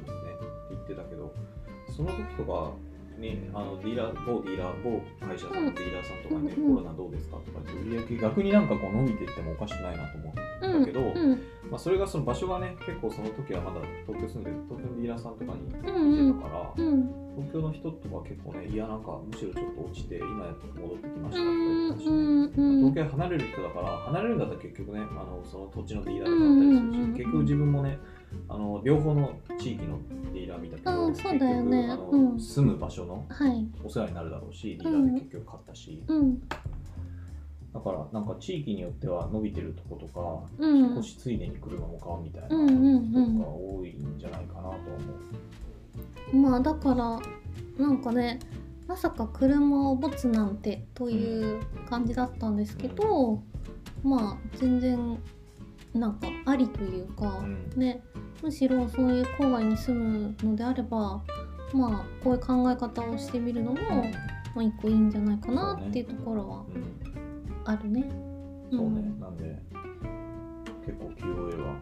[0.70, 1.35] 言ってたけど
[1.94, 2.72] その時とか
[3.20, 5.64] にあのディーラー某ディーラー某会社さん。
[5.66, 6.74] のディーラーさんとかにね、うんうん。
[6.76, 27.12] コロナどうですかとかって売り上げ逆になんかこう伸びていってもおかしくないなと思ううんだけどうんまあ、それがその場所がね結構その時はまだ東京住んでる東京のディーラーさんとかにうん行ってたから、うん東京の人とか結構ねいやなんかむしろちょっと落ちて今やっと戻ってきましたとかうん言ってたし、うんうん東京離れる人だから離れるんだったら結局ねあのその土地のディーラーとかあったりするし、うんうんうん。
[27.14, 27.98] 結局自分もね
[28.48, 29.98] あの両方の地域の
[30.32, 31.96] ディーラー見たけど、うんそうだよね。
[32.10, 32.40] うん。
[32.40, 33.66] 住む場所のはい。
[33.84, 36.40] お世話になるだろうしディーラーで結局買ったし、うん。
[37.72, 40.78] だからなんか地域によっては伸びてるとことか、うん。
[40.78, 43.38] 引っ越しついでに車も買うみたいなうんうんうん。
[43.38, 44.78] とか多いんじゃないかなとは思
[46.32, 46.36] う。
[46.36, 47.20] まあだから
[47.84, 48.38] なんかね
[48.86, 53.42] まさか車を持つなんてという感じだったんですけど、
[54.02, 55.18] まあ全然
[55.94, 57.70] なんかありというか、うん。
[57.76, 58.03] ね
[58.42, 61.22] むしろそういう郊外に住むのであれば
[61.74, 63.79] まあこういう考え方をしてみるのも、
[64.55, 66.94] まあ、一個いいんじゃないかなっていうところはうん。
[67.64, 68.09] あるね。
[68.72, 69.61] そうね、うんなんで
[70.87, 71.74] 結構 QOL は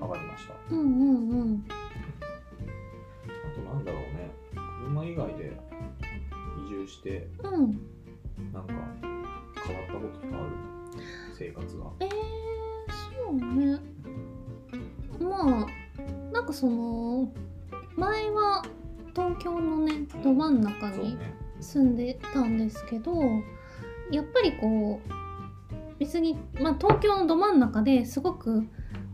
[0.00, 0.54] 上がりました。
[0.70, 1.64] うんうんうん。
[1.68, 4.30] あとなんだろうね、
[4.86, 5.58] 車以外で
[6.66, 7.80] 移住してうん。
[8.52, 8.72] なんか
[9.66, 10.52] 変わったこととかある？
[11.36, 11.84] 生活が。
[12.00, 12.08] えー、
[13.16, 13.78] そうね
[15.20, 17.32] まあなんかその
[17.96, 18.64] 前は
[19.14, 21.16] 東京のねど真ん中に。
[21.64, 23.14] 住んでたんですけど
[24.10, 28.64] やっぱりこう別に、まあ、東京のど真ん中ですごく、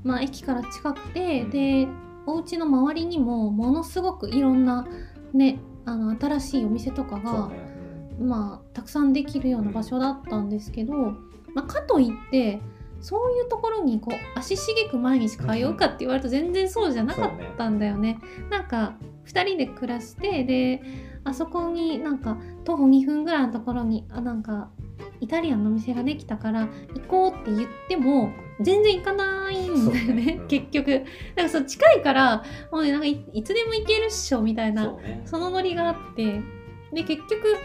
[0.02, 1.88] まあ、駅から近くて、うんで
[2.26, 4.86] お家の周りにもものすごくいろんな
[5.32, 7.70] ねあの新しいお店とかが、ね。
[8.20, 10.92] まあ、たくさんできるような場所だったんですけど、
[11.54, 12.60] まあ、かといって
[13.00, 18.18] そういうところにこう足しげく毎日通うかって言われると全然そうじゃなかったんだよね。
[18.50, 18.94] なんか
[19.26, 20.82] 2人で暮らしてで
[21.24, 24.70] あそこになんか徒歩2分ぐらいのところにあなんか
[25.20, 30.14] イタリアンの店ができたから行こうって言っても全然行かないんだよね。
[30.14, 30.38] ね。
[30.40, 30.48] うん。
[30.48, 30.90] 結局。
[30.90, 31.06] だか
[31.42, 34.84] らそう近いからもうねなんかいいつでも行けるっしょみたいな
[35.24, 36.42] そそのノリがあって。
[36.92, 37.56] で結局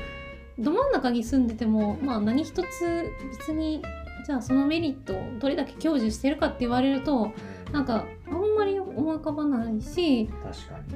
[0.60, 3.82] ど真ん中に住んでてもまあ何一つ別に
[4.26, 7.32] じゃあそのメリットをどれだけ享受してるかって言われると
[7.72, 10.28] なんかあんまり思い浮かばないし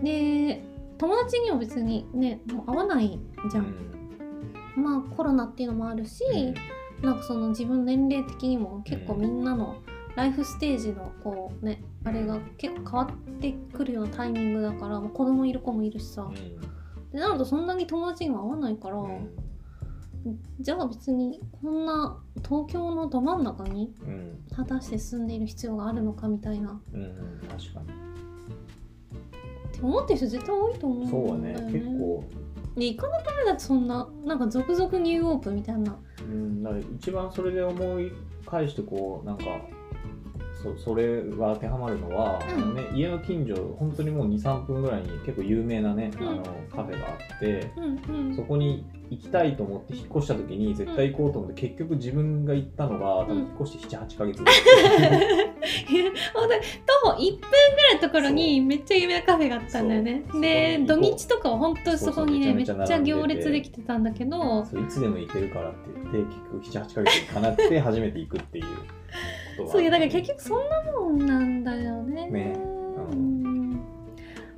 [0.01, 0.63] で
[0.97, 3.19] 友達にも別にねもう会わない
[3.51, 3.75] じゃん、
[4.75, 6.23] まあコロナっていうのもあるし、
[7.01, 9.77] なんかその自分年齢的にも結構みんなの
[10.15, 16.23] ライフステージのこうねあれが結構変わってくるようなタイミングだから、まあ子供いる子もいるしさ。
[16.23, 16.33] うん。
[17.11, 19.29] でなるとそんなに友達にも会わないから、うん
[20.59, 24.39] じゃあ別にこんな東京のど真ん中にうん。
[24.55, 26.71] 果たして住んでいる必要があるのかみたいな。
[26.71, 27.87] っうんうん確かに。
[29.71, 31.71] て思ってる人絶対多いと思うんだよそうはね。
[31.71, 32.23] 結構。
[32.75, 35.97] で行かなためだとそんななんか続々ニューオープンみたいな。
[36.21, 38.11] うん、だ一番それで思い
[38.45, 39.45] 返してこうなんか
[40.61, 42.63] そそれが当てはまるのは、うん。
[42.63, 46.27] あのね、家の近所本当にもう23分ぐらいに結構有名なね、うん。
[46.27, 48.35] あのカフェがあってうんうん。
[48.35, 54.55] そこに行きたいと思って引っ越した時に絶対行こうと思って、結局自分が行ったのが多分引っ越して78ヶ月ぐらい
[56.33, 60.23] 本当に徒歩1分ぐらいのところにめっちゃ有名なカフェがあったんだよね。
[60.41, 64.63] で土日とかは本当にそこにねめっちゃ行列できてたんだけど。
[64.63, 68.65] いつでも行けるからって言って結局78ヶ月かなって初めて行くっていう
[69.59, 72.27] ことがそういやだから結局そんなもんなんだよね。
[72.29, 72.53] ね。
[72.57, 73.81] ううん。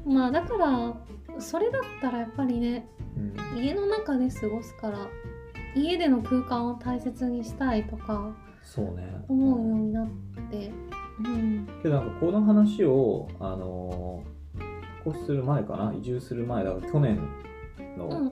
[0.05, 0.95] まあだから
[1.39, 2.87] それだったらやっぱりね
[3.17, 3.57] うん。
[3.63, 5.07] 家の中で過ごすから
[5.75, 9.23] 家での空間を大切にしたいとかそうね。
[9.27, 10.07] 思うようになっ
[10.49, 10.71] て。
[11.25, 11.67] うん。
[11.81, 14.31] けどなんかこの話を、あのー
[15.03, 15.93] 引っ越しする前かな？
[15.97, 17.19] 移住する前だから去年
[17.95, 18.31] うのん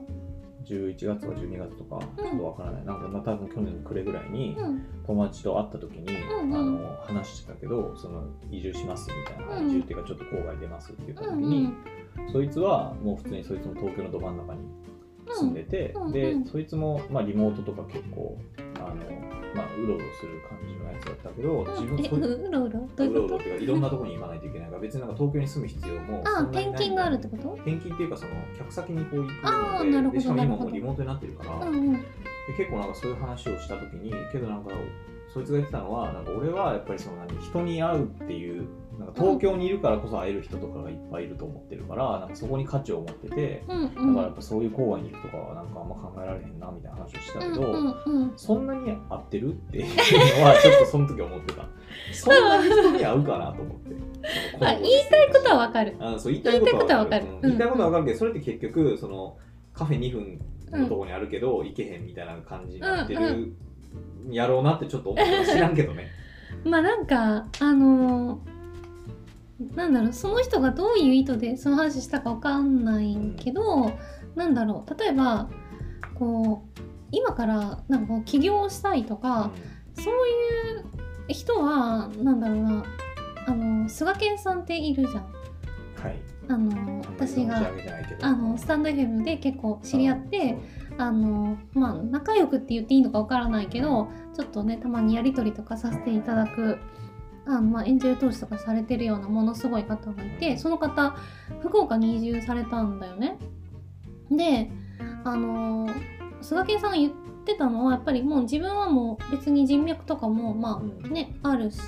[0.74, 2.84] 11月とか12月とか、うんちょっとわからない。
[2.84, 4.82] なんかまあ多分去年の暮れぐらいにうん。
[5.06, 9.66] 友達と会った時に、あの話してたけどその移住しますみたいな、うん。
[9.68, 11.72] 移住っていうかちょっと郊外出ますって言ったうん時に、
[12.32, 14.60] そいつはもう普通にそいつも東京のど真ん中に
[15.30, 18.38] 住んでて、でうんそいつも、まあ、リモートとか結構
[18.86, 18.96] あの、
[19.54, 22.88] まあ、うろうろする感じのやつだったけど、自分えそういうろうろ？
[22.96, 29.32] どういううろうろっていうかいろんなところに行かないといけないから別になんか東京に住む必要もあそんなにない転勤があるってこと転勤っていうかその客先にこう行く。
[29.44, 30.62] あーなるほどのででしかもなるほど。
[30.62, 31.92] 今もうリモートになってるから、うんうん。
[31.92, 32.00] で
[32.56, 34.70] 結構なんかそういう話をした時にけどなんか
[35.32, 38.66] そいつが言ってたのはなんか俺はやっぱりその何人に会うっていう
[39.00, 48.32] なんか東京にいるからこそ会える人とかがいっぱいいると思ってるから、なんかそこに価値を持っててうんだからやっぱそういう郊外に行くとかはなんかあんま考えられへんなみたいな話をしてたけど、うんうんうん。
[48.36, 51.64] そんなに会ってるっていうのはちょっとその時思ってた。
[52.12, 53.94] そんなに人に会うかなと思って。
[54.60, 55.96] あ言いたいことはわかる。
[55.98, 56.90] あそう言いたいことはわかる。
[56.90, 57.24] 言いたいことはわかる。
[57.24, 57.40] うん。
[57.40, 59.36] 言いたいことはわかるけどそれって結局その
[59.72, 63.54] カフェ2分のとこにあるけど、行けへんみたいな感じになってる、
[64.30, 66.08] やろうなってちょっと思ってた知らんけどね。
[66.64, 68.59] まあなんかあのー
[69.74, 73.92] なんだろうその人がどういう意図でその話したかわかんないけど、
[74.34, 75.48] なんだろう例えば
[76.14, 76.80] こう
[77.12, 79.50] 今からなんかこう起業したいとか、
[79.94, 82.84] そういう人はなんだろうな
[83.46, 85.24] あの菅健さんっているじゃん。
[86.02, 86.30] はい。
[86.48, 87.70] あの私が
[88.22, 90.58] あのスタンド FM で結構知り合って
[90.98, 96.78] ああのまあ仲良くって言っていいのかわからないけどちょっとねたまにやり取りとかさせていただく
[97.50, 101.16] あの、まあ、エンジェル投資とかされてるようなものすごい方がいてその方
[101.60, 103.38] 福岡に移住されたんだよね。
[104.30, 104.70] で
[105.24, 105.90] あの
[106.40, 107.12] 菅健さんが言っ
[107.44, 111.12] てたのはやっぱりもう自分はもう別に人脈とかもまあうん。
[111.12, 111.78] ねあるし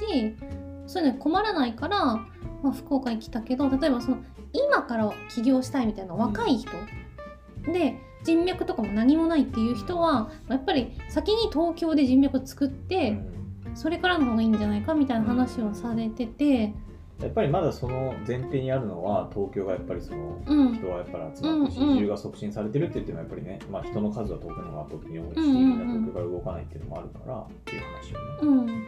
[0.87, 2.27] そういうのに困らないから、ま
[2.71, 4.19] あ、福岡に来たけど例えばその
[4.53, 6.71] 今から起業したいみたいな若い人、
[7.73, 13.19] で人脈とかも何もないっていう人はやっぱり先に東京で人脈を作って、
[13.75, 16.75] それからの方がいいんじゃないかみたいな話をされてて、
[17.21, 28.85] やっぱりまだその前提にあるのは東京がやっぱりそのうん、人はやっぱり集まって移住が促進されてるって言ってもやっぱりね、まあ、人の数は東京の方が圧倒的に多いし、みんな東京から動かないっていうのもあるからっていう話をね。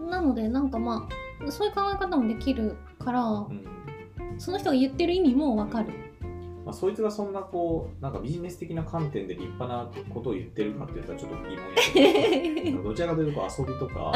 [0.00, 1.08] うん、なのでなんかま
[1.46, 3.64] あそういう考え方もできるからうん。
[4.36, 5.92] その人が言ってる意味もわかる。
[6.64, 14.12] まあ、そいつがそんなこうなんかビジネス的な観点で立派なことを言ってるかって言ったらちょっと疑問やけど どちらかというと遊びとか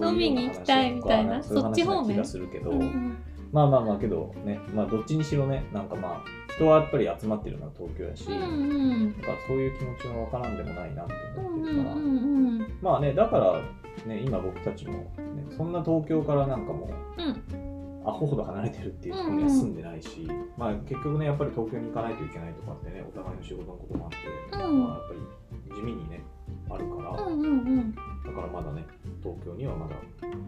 [0.10, 1.42] 飲みに行きたいみたいな。
[1.42, 3.16] そっち方面話な気がするけど、うんうん。
[3.52, 9.12] まあまあまあけどね、まあ、どっちにしろねなんかまあ人はやっぱり集まってるのは東京やし、うんなん。
[9.14, 12.66] かそういう気持ちもわからんでもないなってうん思ってるから、うんうん。
[12.80, 13.60] まあねだから
[14.06, 15.10] ね、今僕たちも、ね、
[15.50, 17.26] そんな東京からなんかもう、う
[17.66, 17.69] ん
[18.04, 24.82] アホほど離れてるっていうところには住んでないし、まあ結局ね、やっぱり東京に行かないといけないとかってね、お互いの仕事のこともあって、うん。
[24.82, 26.22] まあやっぱり地味にね、
[26.70, 27.94] あるから、うんうんうん。
[27.94, 28.00] だ
[28.32, 28.86] からまだね、
[29.22, 29.96] 東京にはまだ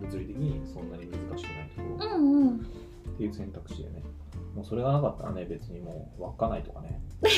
[0.01, 2.17] 物理的にそんなに難しくないところ。
[2.17, 2.57] うんうん。
[2.57, 2.61] っ
[3.19, 4.03] ていう選択肢でね、
[4.55, 7.01] もうそれがなかったらね、別にもう稚内とかね、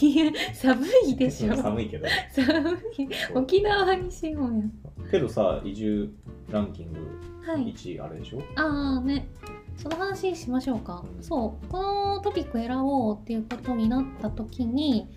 [0.00, 1.54] いや寒いでしょ。
[1.56, 3.08] 寒いけど、 寒い。
[3.34, 4.62] 沖縄にしようよ。
[5.10, 6.12] けどさ、移住
[6.50, 7.72] ランキングはい。
[7.72, 9.28] 1位あれでしょ、ああね。
[9.76, 11.22] その話しましょうか、うん。
[11.22, 11.66] そう。
[11.68, 15.08] このトピック選ぼうっていうことになった時に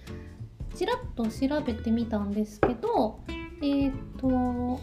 [0.76, 3.20] ちらっと調べてみたんですけど
[3.62, 4.80] えっ、と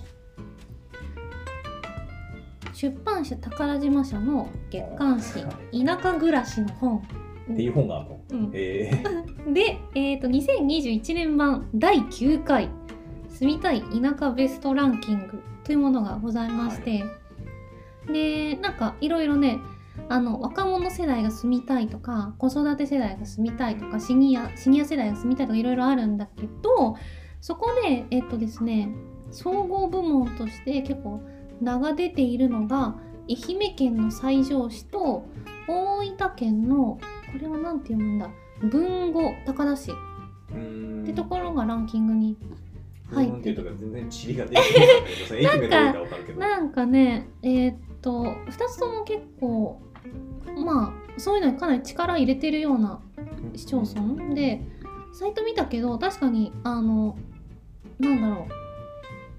[2.73, 5.45] 出版社宝島社の月刊誌
[5.85, 7.03] 「田舎暮らし」の本。
[7.53, 8.21] っていう本があるの？
[8.31, 8.51] うん。
[8.55, 9.03] え
[9.53, 12.69] で、えー、と2021年版第9回
[13.41, 17.03] 住みたい田舎ベストランキングというものがございまして、
[18.07, 19.59] でなんかいろいろね
[20.11, 26.97] あの若者世代が住みたいとか子育て世代が住みたいとかシニアシニア世代が住みたいとかいろいろあるんだけど
[27.41, 28.91] そこでえっ、とですね
[29.31, 31.23] 総合部門として結構
[31.63, 35.25] 名が出ているのが愛媛県の西条市と
[35.67, 36.99] 大分県の
[37.33, 38.29] これは何て読むんだ
[38.61, 42.37] 文後高田市ってところがランキングに
[43.11, 46.41] 入うんってとか全然がんだけどかるけど。
[46.41, 49.81] なんかねえーっと2つとも結構
[50.65, 53.01] まあそういうのにかなり力入れてるような
[53.55, 54.63] 市町村で
[55.13, 57.17] サイト見たけど確かにあの
[57.99, 58.47] なんだろ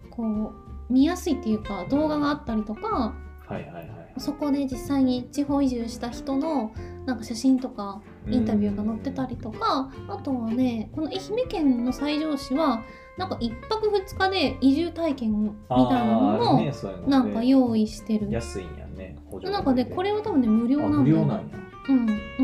[0.07, 0.53] うこ
[0.89, 3.15] う見やすいっていうか動画があったりとか
[3.47, 4.01] はいはいはい。
[4.17, 6.73] そこで実際に地方移住した人の
[7.05, 12.84] なんか写真とかインタビューが載ってたりとかあとはねこの愛媛県の西条市は
[13.17, 16.63] なんか1泊2日で移住体験みたいなのも
[17.08, 18.32] なんか用意してる。
[18.32, 19.17] 安いんやね。
[19.43, 21.43] なんかねこれは多分ね無料あなんだよ無料なんや。
[21.89, 22.43] うんう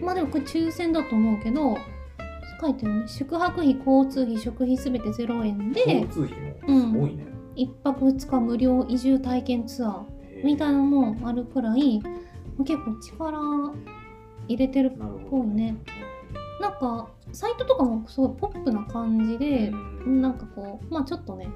[0.00, 0.04] ん。
[0.04, 1.76] まあでもこれ抽選だと思うけど
[2.60, 3.08] 書いてるね。
[3.08, 7.26] 宿泊費交通費食費すべて0円で交通費もすごいね。
[7.56, 12.00] 1泊2日無料移住体験ツアーみたいなのもあるくらい
[12.58, 13.40] 結構力
[14.48, 14.98] 入れてるっ
[15.30, 15.76] ぽいね。
[16.60, 20.20] なんかサイトとかもすごいポップな感じでうん。
[20.22, 21.48] なんかこうまあちょっとね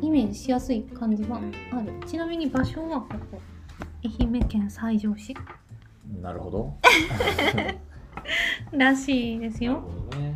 [0.00, 1.40] イメージしやすい感じは
[1.72, 1.92] ある。
[2.06, 3.40] ちなみに場所はここ。
[4.04, 5.34] 愛媛県西条市。
[6.20, 6.74] なるほど。
[8.72, 9.82] らしいですよ。
[10.18, 10.32] ね。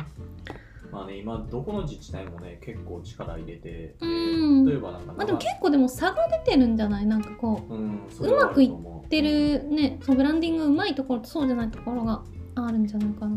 [0.91, 4.65] まあね、今どこの自治体もね、結構力入れて、うん。
[4.65, 7.05] 例えばなんか、まあでも結構でも差が出てるんじゃない？
[7.05, 8.35] なんかこううん、う。
[8.35, 12.23] まくいっってるねそうブランディングうまいところとそうじゃないところが
[12.55, 13.35] あるんじゃないかな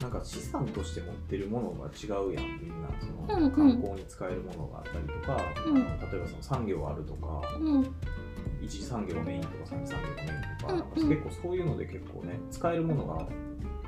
[0.00, 2.60] なんか資産として持ってるものが違うやん。
[2.60, 3.50] みんなそうんうん。
[3.50, 5.76] の観光に使えるものがあったりとか、うん。
[5.76, 7.94] あの例えばその産業あるとかうん。
[8.62, 10.88] 一次産業メインとか三次産業メインとか,、うんなん。
[10.88, 13.26] か結構そういうので結構ね使えるものが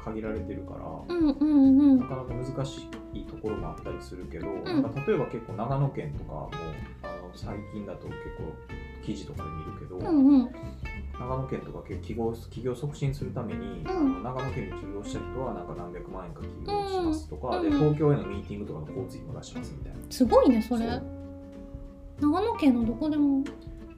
[0.05, 0.75] 限られてるか
[1.09, 1.99] ら、うんうんうん。
[1.99, 4.65] なかなか難しいところもあったりするけど、ん。
[4.65, 6.51] なんか例えば結構長野県とかも
[7.03, 8.55] あの最近だと結構
[9.05, 10.51] 記事とかで見るけど、うんうん
[11.19, 13.89] 長野県とか企業企業促進するために、ん。
[13.89, 17.71] あの長野県に起業した人はなんか何百万円か起業しますとか、うん。
[17.71, 19.99] で東京へのミーティングとかの交通費も出しますみたいな。
[20.11, 20.87] すごいねそれ。
[22.21, 23.45] 長野県のどこでも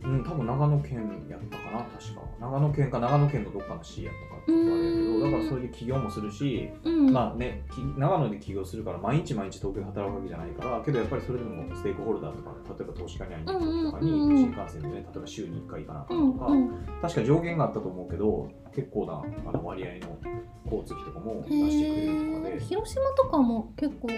[0.08, 2.22] うん、多分長野県やったかな、確か。
[2.40, 5.32] 長野県か長野県のどっかの市やったかって言われるけど、うん。
[5.32, 7.12] だからそれで起業もするし、うん。
[7.12, 14.38] まあね、き長野で起業するから毎日毎日東京で働くわけじゃないから、けどやっぱりそれでもステークホルダーとか、例えば投資家に会いに行くとかに、うんうんうんうん。
[14.38, 20.18] 新幹線でね、例えば週に1回行かなあかうんんとか、うん確か上限があったと思うけど、結構なあの割合の
[20.64, 24.08] 交通費とかも出してくれるとかで、広島とかも結構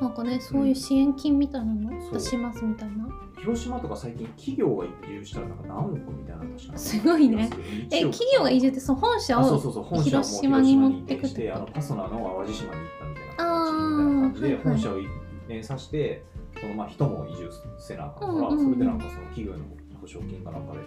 [0.00, 3.08] なんかねそういう支援金みたいなの出しますみたいな。
[3.38, 4.88] 広島とか最近企業が移
[5.20, 6.78] 住したらなんか何億みたいな確か。
[6.78, 7.50] すごいね。
[7.90, 13.06] え1億企業が移住ってその本社を広島に持ってく広島に移転してあのパソナの淡路島に行った。
[13.06, 15.06] みたいな形みたいな感じで本社を移
[15.46, 16.24] 転させて
[16.60, 19.64] そのまあ人も移住せなあかんから、それでなんかその企業の
[20.00, 20.78] 保証金かなんかで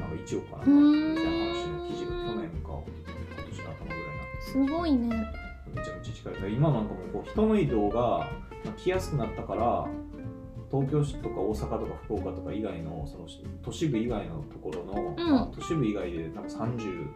[0.00, 2.84] なんか1億かなんかうみたいな話の記事が去年か今
[3.50, 4.42] 年の頭ぐらいになって。
[4.42, 6.34] すごいねめちゃめちゃ近い。
[6.34, 8.00] だから今なんかもうこう人の移動が
[8.64, 9.86] まあ来やすくなったから、
[10.70, 13.26] 東京市とか大阪とか福岡とか以外のその
[13.62, 17.06] 都市部以外のところの、うんまあ、都市部以外でなんか37、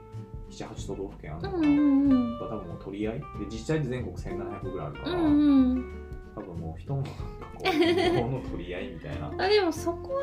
[0.51, 1.69] 8都道府県あるのかな。
[1.69, 7.13] うんうんうん多分もう取り合いで実際で全国1700ぐらいあるから、うんうん多分もう人もなんか
[7.57, 9.33] こう移動の取り合いみたいな。
[9.43, 10.21] あでもそこ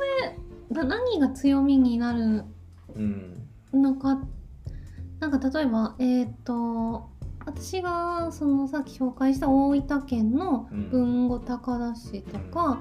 [0.70, 2.44] でな何が強みになる
[2.96, 3.48] うん。
[3.74, 4.22] のか
[5.20, 7.10] なんか例えばえっ、と
[7.46, 10.84] 私がそのさっき紹介した大分県のうん。
[10.86, 12.80] 豊後高田市とか、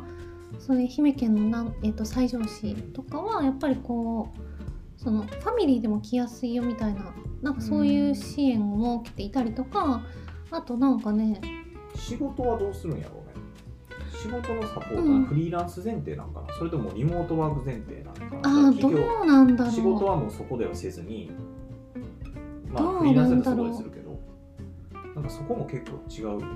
[0.59, 10.03] そういう愛媛県のなん、えっと西条市とかはやっぱりこうそのファミリーでも来やすいよみたいななんかそういう支援を設けていたりとか、
[10.51, 11.41] あとなんかね
[11.97, 13.33] 仕事はどうするんやろうね。
[14.13, 15.25] 仕事のサポートはうん。
[15.25, 19.73] フリーランス前提なんかな、それともリモートワーク前提なのかあなーどうなんだろう。
[19.73, 21.33] 仕事はもうそこではせずに
[22.71, 24.02] まあどうフリーランスだとそなんだろうこでするけど
[25.15, 26.47] なんかそこも結構違うよね。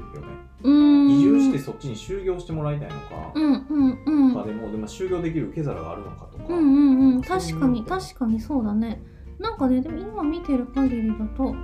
[1.09, 4.33] 移住してそっちに就業してもらいたいのか、うんうんうん。
[4.33, 7.23] とかでもでも就業できる受け皿があるのかとか、うんうんうん。
[7.23, 7.49] そういう。
[7.49, 9.03] 確かに確かにそうだね。
[9.39, 11.55] なんかねでも今見てる限りだと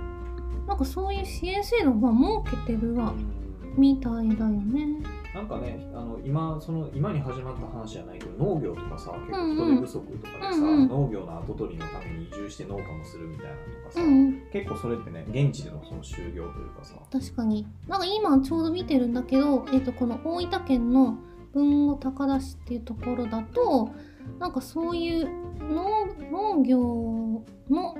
[0.67, 3.11] なんかそういう支援制度は設けてるわ。
[3.11, 3.43] うん。
[3.75, 4.87] みたいだよね
[5.33, 10.87] なんかねあの今その今に始まった話じゃないけど農業とかさ結構人手不足とかでさ、うんうん。
[10.87, 16.95] 農業の後取りのために移住して農家もするみたいなのとかさ、うん結構それってね現地でのその就業というかさ。
[17.11, 17.65] 確かに。
[17.87, 21.17] なんか今ちょうど見てるんだけど、えっとこの大分県の
[21.55, 23.89] 豊後高田市っていうところだと
[24.39, 25.29] なんかそういう
[25.59, 26.79] 農農業
[27.69, 27.95] の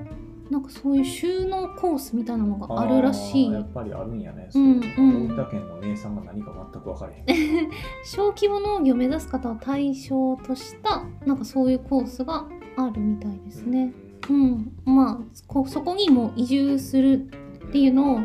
[0.50, 5.28] なんかそういう収納コースみたいなのがあるらしいやっぱりあるんやね、うんそううん。
[5.28, 7.70] 大分県の名産が何か全く分からへん。
[8.04, 13.94] 小規模農業を目指す方を対象としたなんかそういうコースがあるみたいですね。
[14.28, 17.28] うん、まあこそこにもう移住する
[17.68, 18.18] っていうのを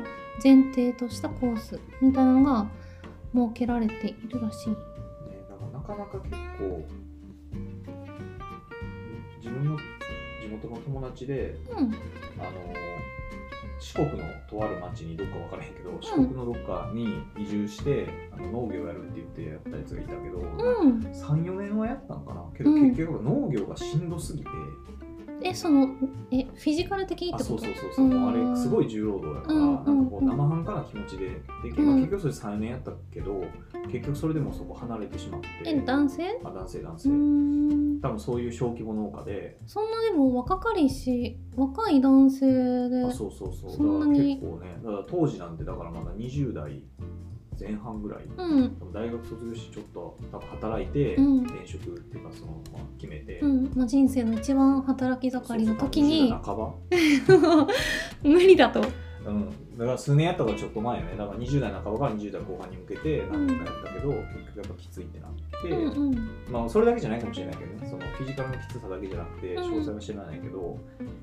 [0.43, 2.67] 前提としたコースみたいなのが
[3.33, 4.69] 設けられているらしい。
[4.69, 4.75] ね、
[5.49, 6.85] だからなかなか結構
[9.41, 9.81] 自分の地
[10.61, 11.89] 元の友達でうん、あの
[13.79, 14.17] 四国の
[14.49, 22.43] とある町にどっか分からへんけど、四国のどっかに移住してあの農業やるって言ってやったやつがいたけど、うん、34年はやったんかな？
[22.57, 22.89] けどうん。
[22.89, 24.49] 結局農業がしんどすぎて、
[25.41, 25.87] えその
[26.31, 27.63] えフィジカル的にっあてこと？
[27.63, 28.27] そうそうそうそう、うん。
[28.27, 31.25] あれすごい重労働やから、うんなんかこううん生半可な気持ちで
[31.63, 31.85] で、うん。
[31.85, 33.43] まあ結局それ3年やったけど
[33.91, 36.23] 結局それでもそこ離れてしまってえ男性？
[36.43, 37.09] あ男性男う性、
[38.01, 39.59] 多分そういう小規模農家で。
[39.65, 43.71] そんなでも若かりし若い男性であそうそうそう。
[43.71, 46.83] そんなに結構ねだから当時なんてだからまだ20代
[47.59, 48.91] 前半ぐらい、うん。
[48.93, 51.43] 大学卒業してちょっと多分働いて、うん。
[51.43, 53.71] 転職っていうかその、まあ、決めて、うん。
[53.75, 56.29] まあ、人生の一番働き盛りの時に。
[56.29, 56.57] そうそう
[56.91, 57.67] 20代半ば？
[58.23, 58.81] 無理だと。
[59.25, 61.11] うん、だから数年やったからちょっと前よね。
[61.17, 64.21] だから20代半ばから20代後半に向けて何とかやったけど、結
[64.55, 65.31] 局やっぱきついってなっ
[65.61, 66.29] て、うんうん。
[66.49, 69.63] まあそれだけじゃないかもしれないけどねそのフィジカルのきつさだけじゃなくてうん。
[69.73, 70.77] 詳細は知らないけど、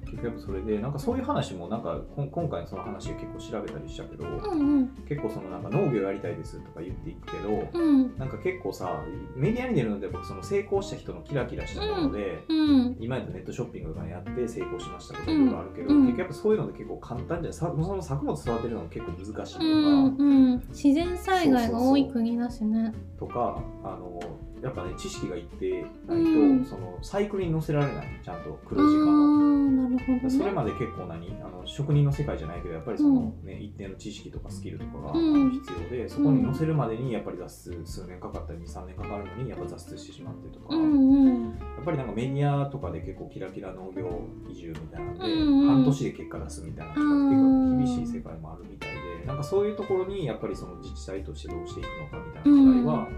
[0.04, 4.88] 結局やっぱそれでなんかそういう話もなんかこん今回のその話結構調べたりしたけど、うんうん。
[5.08, 8.18] 結構そのなんか農業やりたいですとか言っていくけど、うん。
[8.18, 9.02] なんか結構さ
[9.34, 12.96] メディアに出るので僕その成功した人のキラキラしたもので、うん。
[13.00, 16.00] 今やったらネットショッピングとかやって成功しましたとかうんいろいろあるけど、うん。
[16.02, 22.92] 結局やっぱそういうので結構簡単じゃないさその作物育てるのも結構難しいとか、うんうん、自然災害が多い国だしね。
[23.18, 24.20] とかあの
[24.62, 26.64] やっぱね知識がいってないと、うん。
[26.64, 29.12] そのサイクルに乗せられないちゃんとあ黒字化の。
[29.12, 30.30] ーなるほどね。
[30.30, 35.50] それまで結構何あの職人の世界じゃないけどやっぱりその、ね一定の知識とかスキルとかがうん。
[35.50, 41.50] 必要で、そこに乗せるまでにやっぱり脱出数年かかったり23年かかるのにやっぱ脱出してしまってとか、うやんうん。
[41.50, 45.68] っぱりなんかメディアとかで結構キラキラ農業移住みたいなんで、うんうん。
[45.68, 53.08] 半年で結果出すみたいなのが結構厳しい世界もあるみたいでなんかそういうところにやっぱりその自治体としてどうしていくのかみたいな課題は、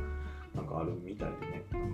[0.59, 1.65] なんかあるみたいでね。
[1.73, 1.85] だか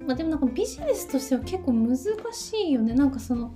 [0.00, 2.94] らまあ、でもなんかビジネスとしては結構難しいよね。
[2.94, 3.54] なんかその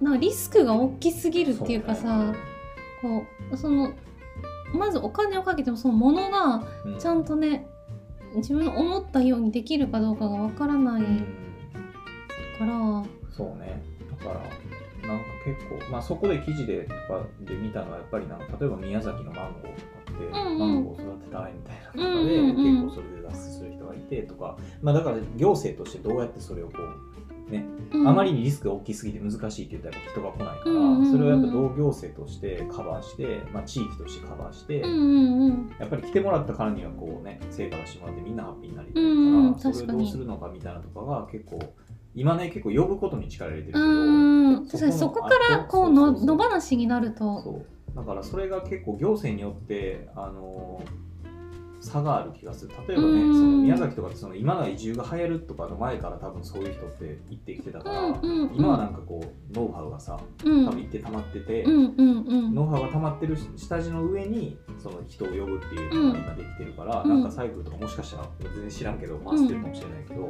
[0.00, 2.34] なんかリスクが大きすぎるっていうかさ、
[3.02, 3.92] こうその
[4.74, 6.98] まずお金をかけてもそのものがうん。
[6.98, 7.66] ちゃんとね
[8.36, 11.18] 自分の思ったようにできるかどうかがわからないうん。
[12.58, 13.04] から。
[13.30, 13.82] そうね。
[14.10, 14.40] だから
[15.08, 20.58] なんか結構まあそこで記事でとかで見たのはやっぱりなんか例えば宮崎のマンゴーとかって、うんうん。
[20.58, 22.86] マンゴーを育てたいみたいなとかで、うんうんうん。
[22.86, 26.72] 結構それで脱出する人がいてとかまあだから行政としてどうやってそれをこ
[27.48, 28.08] うねうん。
[28.08, 35.76] あまりにリスクが大きすぎて難しいって言ったら人が来ないから、うんうんうんそれをやっぱ同行政としてカバーして、まあ、地域としてカバーして、うんうんうん。
[35.78, 41.58] やっぱり来てもらったからにはこうね成果出してもらってみんなハッピーになりたいから、うんうんそれをどうするのかみたいなとかが結構
[42.14, 43.86] 今ね結構呼ぶことに力入れてるけど、う
[44.52, 47.64] ん確かにそこからこうの野放しになると
[47.94, 50.82] だからそれが結構行政によってあの
[51.80, 52.72] 差がある気がする。
[52.86, 53.34] 例えばね、うん。
[53.34, 58.20] その宮崎とかってその今が移住が流行るとかの前から多分そういう人って行ってきてたから、
[58.54, 60.66] 今はなんかこうノウハウがさうん。
[60.66, 67.08] 多分行って溜まってて、ノウハウが溜まってる下地の上にその人を呼ぶっていうのが今できてるから、うん。
[67.08, 69.00] なんかサイクルとかもしかしたら全然知らん。
[69.00, 70.28] けど回してるかもしれないけど、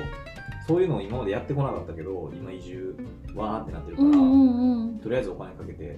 [0.69, 2.97] そういうのを今までやってこなかったけど今移住
[3.35, 5.97] わーってなってるから、とりあえずお金かけて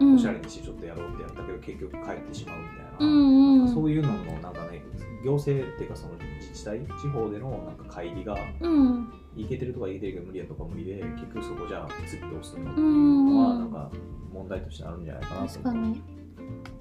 [0.00, 0.14] うん。
[0.14, 4.82] おしゃれにしてちょっとやろうってやったけど、結局帰ってしまうみたいな、そういうののなんかね
[5.24, 9.12] 行政っていうかその自治体地方でのなんか乖離がうん。
[9.36, 13.58] いけてるとかいけてるけど無理やとか無理で結局そこじゃあ次どうするのってういうんのはうん。
[13.60, 13.90] なんか
[14.32, 15.46] 問題としてあるんじゃないかなと。
[15.48, 16.02] 確かに。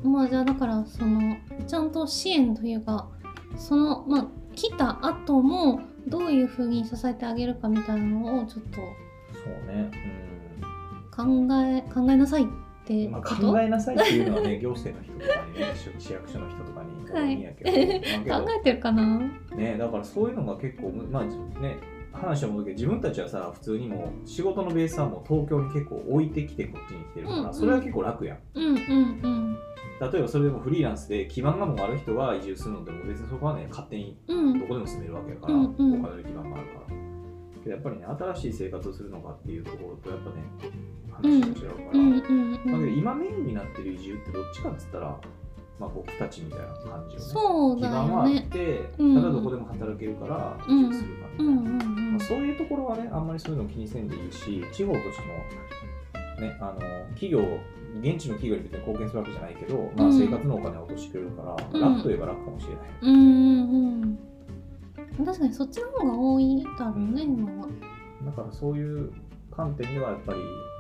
[0.03, 3.09] まあじゃあだからそのちゃんと支援というか
[3.55, 8.77] そのまあ来た後もどういうふうに支えてあげるかみたいなのをちょっと
[9.33, 9.89] そうね、
[11.11, 11.23] 考
[11.65, 12.45] え考えなさいっ
[12.85, 17.71] てうんまあ、考えなさいっていうのはね 行政の人とかにね市市役所の人とかにやけど、
[18.43, 19.19] 考えてるかな？
[19.55, 21.77] ね、だからそういうのが結構、まあね、
[22.11, 27.53] 話を戻るけど自分たちはさ普通にもう仕事のベースはもう東京に結構置いてきてこっちに来てるから、うんうん。
[27.53, 28.37] それは結構楽やん。
[28.55, 29.57] うんうんうん。
[30.11, 34.59] 例えばそれでもフリーランスで基盤がもうある人が移住するのでも別にそこはね勝手にうん。
[34.59, 35.99] どこでも住めるわけだから、うんうん。
[35.99, 37.02] お金の基盤があるから
[37.63, 40.43] けどやっぱりね新しい生活をするのかっていうところとやっぱね
[41.11, 45.19] 話が違うから、うんうんだけどうん今メインになってる移住ってどっちかっつったら、
[45.79, 47.25] まあ、僕たちみたいな感じよね。
[47.25, 49.15] そうだ基盤はあって、うん。
[49.15, 56.79] ただどこでも働けるから移住するかみたいな、まあ、そういうところはね、あんまりそういうの気にせんでいいし、地方としても、ね、あの
[57.15, 57.39] 企業、
[58.01, 60.17] 現地の企業に別に貢献するわけじゃないけど、まあ、うん。
[60.17, 61.81] 生活のお金を落としてくれるから、うん。
[61.81, 62.85] 楽といえば楽かもしれない。
[63.01, 64.32] うんうんうん
[65.17, 67.67] 確かにそっちの方が多いだろうね、うん今は。
[68.25, 69.11] だからそういう
[69.51, 70.39] 観点ではやっぱり、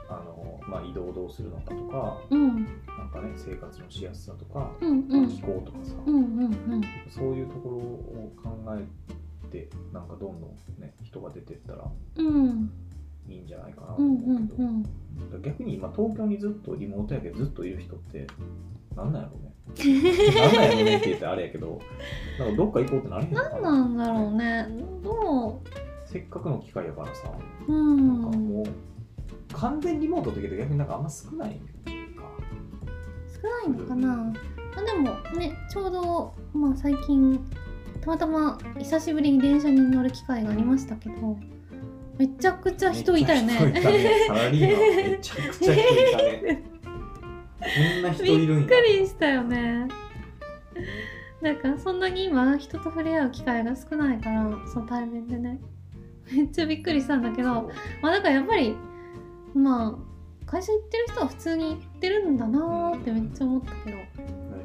[0.09, 2.55] あのまあ、移動をどうするのかとか、うん。
[2.55, 5.21] なんかね、生活のしやすさとか、うんうん。
[5.21, 6.81] まあ気候とかさ、うんうんうん。
[7.09, 11.85] そういうところを考えて、なんかどんどんね、人が出てったら
[12.17, 12.71] うん。
[13.27, 14.67] いいんじゃないかなとうんう思うけど、ん
[15.33, 15.41] うん。
[15.41, 18.27] 逆に今東京にずっとリモートやけどずっといる人って
[18.95, 21.79] なんなんやろうねなんなんやろうねって言ってあれやけど
[22.39, 24.67] なんかどっか行こうってなれへんのか何ななんだろうね。
[25.03, 25.61] ど
[26.05, 27.31] せっかくの機会やからさ
[27.67, 28.65] ううなんかんもう
[29.53, 31.61] 完全リモートって言うけど逆になんかあんま少ないか。
[33.41, 34.33] 少ないのかな、ま
[34.77, 37.39] あ、でもねちょうど、まあ、最近
[38.01, 41.37] たまたま久しぶりに電車に乗る機会がありましたけど
[42.17, 44.11] めちゃくちゃ人いたよめっちゃ人いたね。
[44.11, 44.27] ね。
[44.27, 46.63] サラリーマンめちゃくちゃ人いたね
[47.63, 49.87] こんな人いるんやびっくりしたよね。
[51.41, 55.59] なんかそんなに今人と触れ合う機会が少ないからその対面でね。
[56.31, 57.69] めっちゃびっくりしたんだけど
[58.01, 58.75] まあだからやっぱり
[59.53, 63.97] まあ会社行ってる人は普通に行ってるんだなーってめっちゃ思ったけど。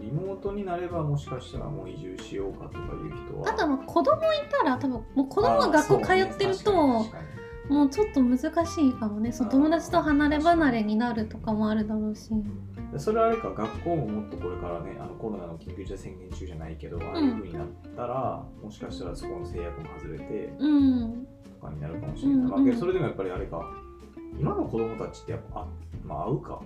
[0.00, 3.48] リモートになればもしかしたらもう移住しようかとかいう人は。
[3.48, 7.28] あとはまあ子供いたら多分もう子供が学校通ってると、あーそうね確かに確かに。
[7.68, 9.32] もうちょっと難しいかもね。
[9.32, 12.30] そう友達と離れ離れになるとかもあるだろうし。
[12.30, 12.36] で
[12.96, 21.26] それはあれか学校ももっとこれからねあのコロナの緊急事態宣言中じゃないけど、ああいうふうになったらもしかしたらそこの制約も外れてうん。
[21.60, 23.60] とかになるかもしれない、うんまあけどそれでもやっぱりあれか。
[24.38, 25.66] 今の子供たちってやっぱあ
[26.04, 26.60] まあ合うか。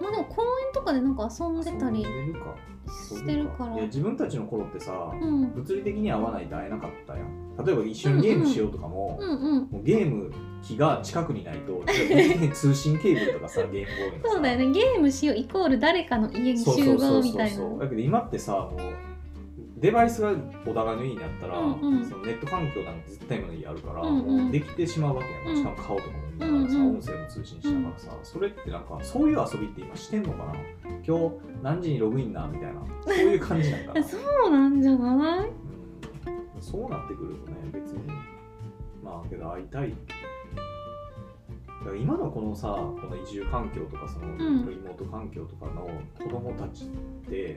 [0.00, 3.74] まあでも公園とかでなんか遊んでたりしてるから。
[3.74, 5.52] いや自分たちの頃ってさ、うん。
[5.52, 9.68] 物理的に合わないと会えなかったやん例えば一緒にゲームしようとかも,、うんうん。
[9.70, 10.30] もうゲーム
[10.62, 11.82] 機が近くにないと
[12.54, 14.70] 通信ケーブルとかさゲームボーイそうだよね。
[14.70, 17.78] ゲームしようイコール誰かの家に集そうそうそう合みたいなそう。
[17.80, 18.80] だけど今ってさもう
[19.78, 20.32] デバイスが
[20.64, 22.04] お互いの家にあったら、うんうん。
[22.04, 24.50] そのネット環境なんて絶対今の家あるから、うんうん。
[24.52, 25.56] できてしまうわけやん、うん。
[25.56, 30.52] しかも顔とかも見ながらさ、うんうん音声も通信しながらさ、それってなんかそういう遊びって今してんのかな？
[31.04, 31.34] 今日
[31.64, 32.80] 何時にログインなみたいな。
[33.04, 34.02] そういう感じなんかな。
[34.06, 35.48] そうなんじゃない？
[35.48, 35.52] うん
[36.62, 38.00] そうなってくるとね別に。
[39.02, 39.90] まあけど会いたい。
[39.90, 44.38] だから今のこのさこの移住環境とかそのん。
[44.68, 45.88] リモート環境とかの
[46.22, 46.88] 子供たちっ
[47.28, 47.56] て、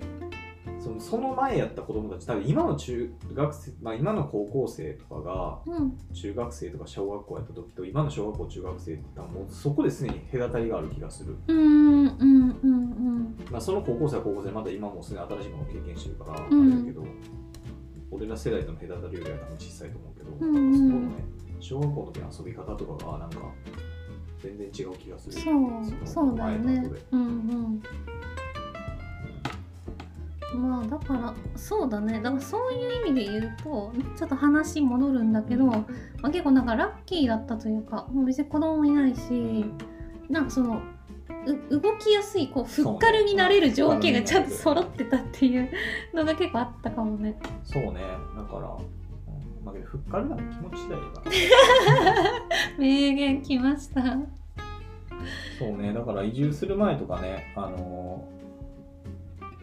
[0.80, 5.97] そのその前やった子供たち多分今の中学生、まあ、今の高校生とかがうん。
[6.12, 11.62] 中学生とか小学校やった時と今の小学校中学生ってもうそこですでに隔たりがある気がする、うんう
[12.03, 13.38] んうんうん。
[13.51, 16.72] まあ、その高校生は高校生でまだ今もすでに新しいものを経験してるからあうん。
[16.72, 17.03] れだけど、
[18.16, 20.74] 俺ら世代との隔たりよりは多分小さいと思うけど、うんうん。
[20.74, 21.24] そこのね
[21.59, 23.38] 小学校の時の遊び方とかがなんか
[24.41, 25.34] 全然違う気がする。
[25.34, 26.89] そうそうだよね。
[27.11, 27.82] うんうん。
[30.59, 32.22] まあだからそうだね。
[32.22, 35.86] だからそういう意味で言うとちょっと話戻るんだけど、ま
[36.24, 39.66] あ、結構なんかラッキーだったというかもう別に子供もいないし
[40.30, 40.82] なんかその
[41.46, 45.70] う動きやすいこうフッカルになれる条件がちゃんと揃ってたっていう
[46.14, 47.38] のが結構あったかもね。
[47.64, 48.02] そうね。
[48.36, 49.66] だから、うん。
[49.66, 52.32] まあ、けどふっかるなんて気持ち次第だから。
[52.78, 54.02] 名言きました。
[55.60, 55.93] そうね。
[55.93, 58.28] だから移住する前とかねあの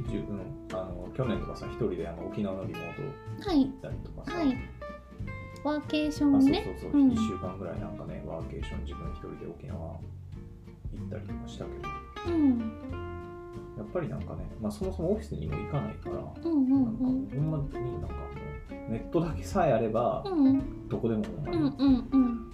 [0.00, 2.96] 移住、うん、あの去年とかさ一人であの沖縄のリモー
[3.42, 3.66] トはい。
[3.66, 4.56] 行ったりとかさ、はい。
[5.64, 6.54] ワーケーションあそう。
[6.54, 7.10] そうそう、うん。
[7.10, 9.98] 1週間ぐらいなんかねワーケーション自分一人で沖縄
[10.96, 11.70] 行ったりとかしたけ
[12.28, 12.58] どうん
[13.76, 18.20] やっぱりなんかね、まあ、そもそもオフィスにも行かないから、うんうんなんかほんまになんかも
[18.88, 21.24] うネットだけさえあればうんうんどこでも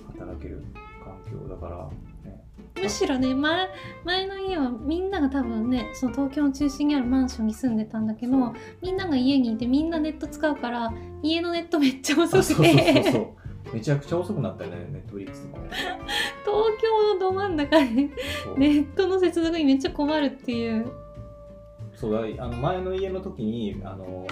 [0.08, 0.64] 働ける
[1.04, 2.44] 環境だから、ね、
[2.80, 3.68] むしろね前
[4.04, 13.26] 前の家はみんなが多分ねその東京の中心にあるマンションに住んでたんだけどみんなが家にいてみんなネット使うから家のネットめっちゃ遅あくそうそうそうてそう
[13.72, 15.58] めちゃくちゃ遅くなったよねネットフリックスも。
[15.68, 18.10] 東京のど真ん中でネ
[18.66, 20.90] ットの接続にめっちゃ困るっていう。
[21.94, 24.24] そうだあの前の家の時にあの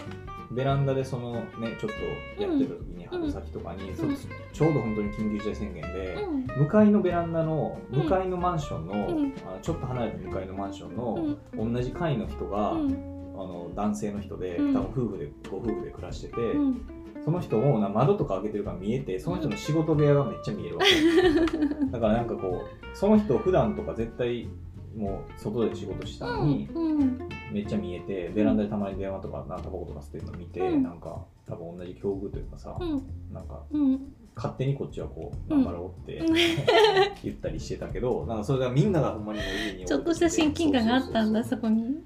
[0.53, 1.91] ベランダでそのねちょっ
[2.37, 3.95] とやってた時にうん春先とかに、ん。
[3.97, 4.09] そう
[4.53, 6.63] ちょうど本当に緊急事態宣言で、うん。
[6.63, 8.03] 向かいのベランダのうん。
[8.03, 9.35] 向かいのマンションの,、うん。
[9.47, 11.75] あのちょっと離れた向かいのマンションうの、ん。
[11.75, 12.93] 同じ階の人が、うん。
[13.35, 14.75] あの男性の人で、うん。
[14.75, 16.96] 多分夫婦でご夫婦で暮らしてて、うん
[17.27, 21.91] その人もな窓とか開けてるから見えてその人の仕事部屋がめっちゃ見えるわけ。
[21.91, 24.49] だからなんかこうその人普段とか絶対
[24.97, 27.19] もう外で仕事したのに、うん
[27.53, 30.85] めっちゃ見えてベランダでたまに電話とかなんかタバコとか捨てるの見て、うん。
[30.85, 33.03] なんか多分同じ境遇というかさ、うん。
[33.33, 34.01] なんかうん。
[34.37, 36.35] 勝手にこっちはこううん頑張ろうってうん。
[37.25, 42.05] 言ったりしてたけど、なんかそれがみんながほんまにもう家にちょっとした親近感があったんだそこに。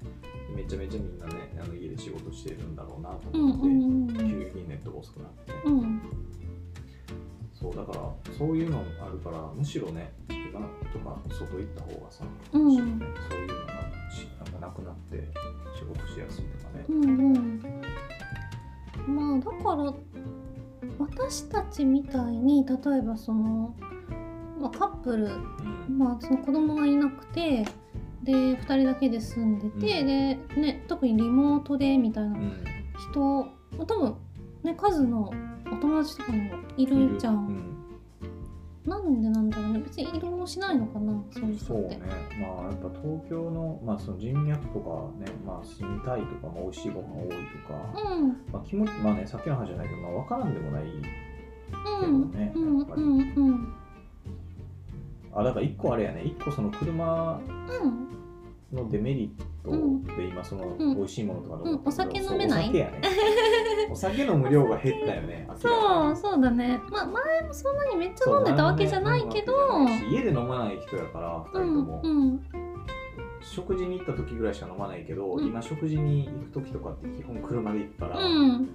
[0.55, 5.51] めちゃめちゃみんなねあの仕事してるんだろうなとうん思って、うんうん急激にネットが遅くなって。
[5.51, 6.01] ね、うん。
[7.53, 10.59] そうだからそういうのあるからむしろね今
[10.91, 12.75] とか外行った方がさ、うん。
[12.75, 13.05] そういうの
[14.59, 15.27] がなくなって
[15.77, 17.61] 仕事しやすいとかね、うんうん。
[19.15, 19.93] まあだから
[20.99, 23.75] 私たちみたいに例えばその、
[24.59, 25.97] まあ、カップル、うん。
[25.97, 27.65] まあ、その子供がいなくて
[28.23, 30.07] で2人だけで住んでて、うん。
[30.55, 32.63] で、ね、特にリモートでみたいなうん。
[33.11, 33.47] 人
[33.77, 34.15] 多分
[34.63, 35.31] ね数の
[35.71, 36.39] お友達とかも
[36.77, 37.47] いるじゃん。
[37.47, 37.77] うん。
[38.85, 39.79] なんでなんだろうね。
[39.79, 41.65] 別に移動もしないのかなそういう人って。
[41.65, 41.99] そうね、
[42.39, 47.35] まあやっぱ東京の,、まあその人脈とかね、まあ住みたいとか、まあ、美味しいご飯多いと
[47.67, 48.27] か、うん。
[48.51, 52.31] まあ気持ち、まあね、さっきの話じゃないけど、まあ分からんでもないうん。
[52.31, 52.77] ねうん。
[52.79, 53.01] やっぱり。
[53.01, 53.19] うん。
[53.35, 53.73] うん
[55.33, 57.39] あ、だから一個あれやね、一個その車
[57.81, 58.07] うん。
[58.75, 60.03] のデメリットうん。
[60.03, 60.95] で今そのうん。
[60.95, 61.81] 美味しいものとかでうん。
[61.85, 62.63] お酒飲めない。
[62.63, 63.01] お酒やね。
[63.91, 65.69] お酒飲む量が減ったよね、そ
[66.11, 66.79] うそうだね。
[66.89, 69.51] まあ前もそんなにめっちゃ飲んでたわけじゃないけど。
[69.53, 72.01] そう飲むわけじゃないし家で飲まない人やから、二人とうんも。
[72.03, 72.41] うん。
[73.41, 75.45] 食事に行った時ぐらいしか飲まないけど、うん。
[75.45, 78.69] 今食事に行く時とかって基本車で行くから、うん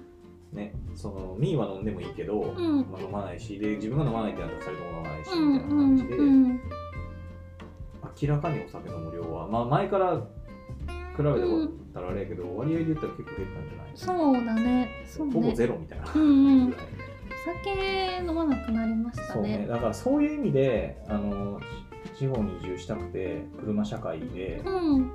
[0.57, 2.81] ね、そのミーは飲んでもいいけど、うん。
[2.91, 6.59] まあ、飲まないしで自分が飲まないってなったら2人とも飲まないし、うんみたいな感じで、うん
[8.21, 10.21] 明らかにお酒飲む量は、まあ、前から比
[11.17, 13.91] べたらあれやけど、割合で言ったら結構減ったんじゃない？
[13.93, 14.89] そうだね。
[15.05, 16.11] そうほぼねゼロみたいな。
[16.15, 16.75] うんうん。
[17.63, 19.67] 酒飲まなくなりましたそうねね。
[19.67, 21.59] だからそういう意味であの
[22.17, 25.11] 地方に移住したくて車社会でうん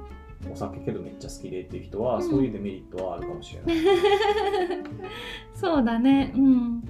[0.50, 2.22] お酒けどめっちゃ好きでっていう人は、うん。
[2.22, 3.76] そういうデメリットはあるかもしれない。
[5.54, 6.32] そうだね。
[6.36, 6.82] うん。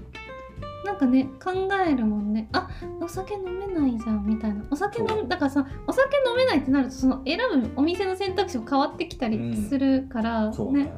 [0.84, 1.52] なんかね考
[1.86, 2.48] えるもんね。
[2.52, 2.68] あ
[3.00, 4.64] お酒飲めないじゃんみたいな。
[4.70, 10.84] お酒飲だからさお酒飲めないってなるとその選ぶお店の選択肢も変わってきたりするから、そうね。
[10.84, 10.94] ね。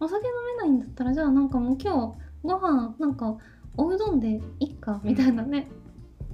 [0.00, 3.38] お酒飲めないんだったらじゃあなんかもう今日ご飯なんか
[3.76, 5.81] おうどんでいっかみたいなね、だから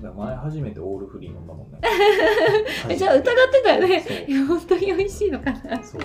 [0.00, 1.78] 前初めてオールフリー飲んだもんね。
[2.88, 4.26] えじゃあ疑ってたよね。
[4.28, 5.82] いや本当に美味しいのかな。
[5.82, 6.02] そう。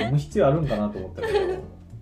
[0.00, 1.38] 飲む必要あるんかなと思ったけど。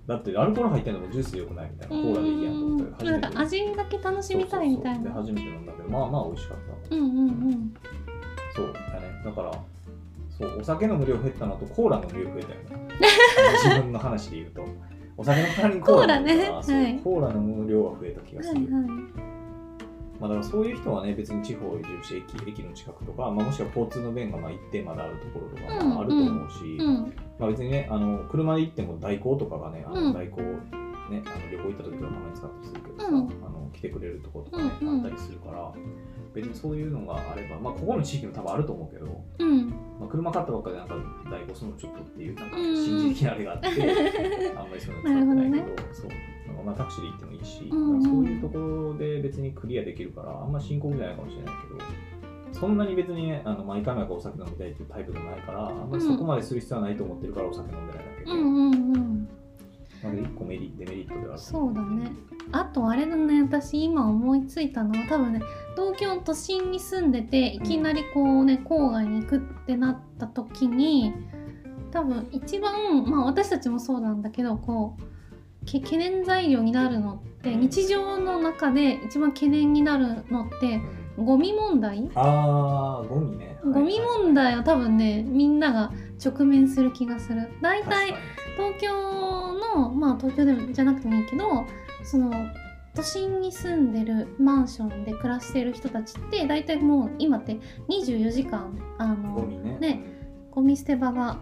[0.06, 2.02] だってアルコール入ってるのもジュースでよくないみたいな。
[2.02, 5.10] コーラでいいやんと思ったなんか味だけ楽しみたいみたいな。
[5.12, 5.88] 初めて飲んだけど。
[5.88, 6.58] まあまあ美味しかっ
[6.88, 6.96] た。
[6.96, 7.74] うんうんうん。
[8.54, 9.22] そうだね。
[9.24, 9.52] だから
[10.30, 12.98] そうお酒飲む量減ったのとコーラ飲む量増えたよね。
[13.64, 14.64] 自分の話で言うと。
[15.16, 16.50] お酒の代わりにコーラね。
[16.50, 16.98] はい。
[16.98, 18.88] コーラ飲む量が増えた気がする、はいは
[19.26, 19.29] い
[20.20, 30.52] まあ、だからそういう人はね、別に地方を移住して駅駅の近くとか、まあ、もしくは交通の便がまあ一定まであるところとかああると思うし、うんまあ、別にね、あの車で行っても代行とかがね、あうんの代行、ね、
[31.10, 35.72] あの旅行行った時はたまに使ったりするけどさ、うんあの来てくれるところとかね、うんうんあったりするから、
[36.34, 40.94] 別にそういうのがあれば、まあ、ここの地域も多分あると思うけど、うんまあ、車買ったばっかでなんか
[41.30, 43.68] 代行するのちょっとっていう、なんかうん心理的なあれがあって、
[44.58, 46.10] あんまりそういうの使ってないけど、なるそう。
[46.64, 51.54] まあタクシーで行ってもいいし、うんうんそういうところで別にクリアできるから、あんま深刻じゃないかもしれない
[52.48, 59.28] けど、そんなに別にね、あの毎回毎回お酒飲みたいっていうタイプじゃないから、あんまりそこまでする必要はないと思ってるからお酒飲んでないだけで、うんうんうん
[60.02, 61.38] なので一個メリデメリットではある。
[61.38, 62.10] そうだね。
[62.52, 65.40] あとあれだね私今思いついたのは多分ね
[65.76, 71.12] 東京都心に住んでていきなりこうね郊外に行くってなった時に
[71.92, 75.09] 多分一番まあ私たちもそうなんだけどこうけ
[75.66, 77.60] 懸念材料になるのってうん。
[77.60, 80.80] 日常の中で一番懸念になるのって
[81.16, 82.10] ゴミ問題？
[82.14, 83.58] あーゴミね。
[83.64, 85.92] ゴミ問題は多分ねみんなが
[86.24, 87.48] 直面する気がする。
[87.60, 88.14] 大体題
[88.56, 91.66] 東京のまあ東京でもじゃなくてもいいけど
[92.04, 92.30] その
[92.94, 97.58] 都心に住んでるマンションで暮らしてる人たちって大体もう今って
[97.88, 99.78] 24時間あのゴミね。
[99.78, 100.02] ね
[100.50, 101.38] ゴミ捨て場が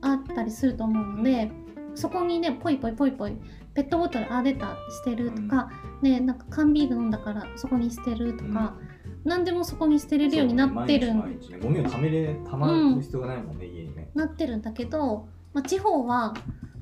[0.00, 1.50] あったりすると思うので
[1.94, 3.36] そこにねポイポイポイポイ
[3.74, 5.70] ペットボトルあ出た捨てるとか、
[6.02, 8.76] ねなんか缶ビール飲んだからそこに捨てるとか、
[9.24, 11.12] 何でもそこに捨てれるようになってる
[11.60, 14.10] ゴミをためれたまる必要がないもんね、家にね。
[14.14, 16.34] なってるんだけど、まあ、地方は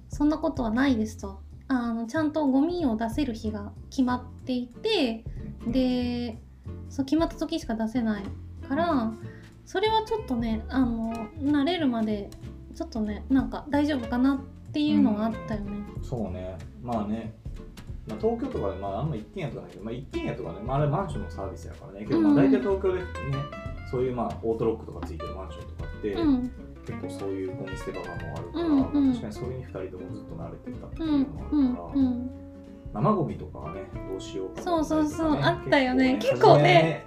[0.08, 1.40] そんなことはないですと。
[1.68, 5.24] あのちゃんとゴミを出せる日が決まっていて
[5.68, 6.42] で
[6.88, 8.24] そう決まった時しか出せない
[8.68, 9.12] から
[9.64, 12.28] それはちょっとねあの慣れるまで
[12.74, 15.70] ちょっとねなんか大丈夫かなっていうのがあったよね。
[16.02, 16.56] そうね。
[16.82, 17.34] まあね。
[18.06, 22.36] まあ、東京とかで、まあ、あんま一軒家とかないけど、まあ、一軒家とかね、まあ、あれマンションのサービスやからね、けど、まあ、うん。
[22.36, 23.04] 大体東京でね、
[23.90, 26.50] そういう、まあ、オートロックとかついてるマンションとかって、うん。
[26.86, 28.78] 結構そういうゴミ捨て場がもうあるから、うんうん。
[28.80, 32.30] まあ確かにそれに2人ともずっと慣れてたっていううんのもあうんるから、うん
[32.92, 35.38] 生ゴミとかはね、どうしようかそうそうそう。
[35.40, 36.14] あったよね。
[36.20, 37.06] 結結構ね。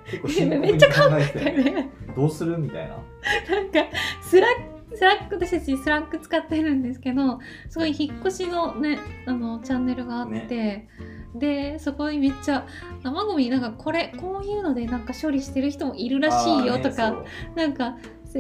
[0.61, 1.91] めっちゃに考えてね。
[2.16, 2.57] どうする？
[2.57, 2.95] みたいな。
[3.53, 3.80] なんか
[4.21, 7.39] Slack Slack 私たち Slack 使ってるんですけど
[7.69, 10.87] すごい引っ越しのねあのチャンネルがあって、
[11.35, 12.67] でそこにめっちゃ
[13.03, 17.17] 生ゴミなんかこれこういうのでなんか処理してる人もいるらしいよとか、ね
[17.55, 17.97] なんか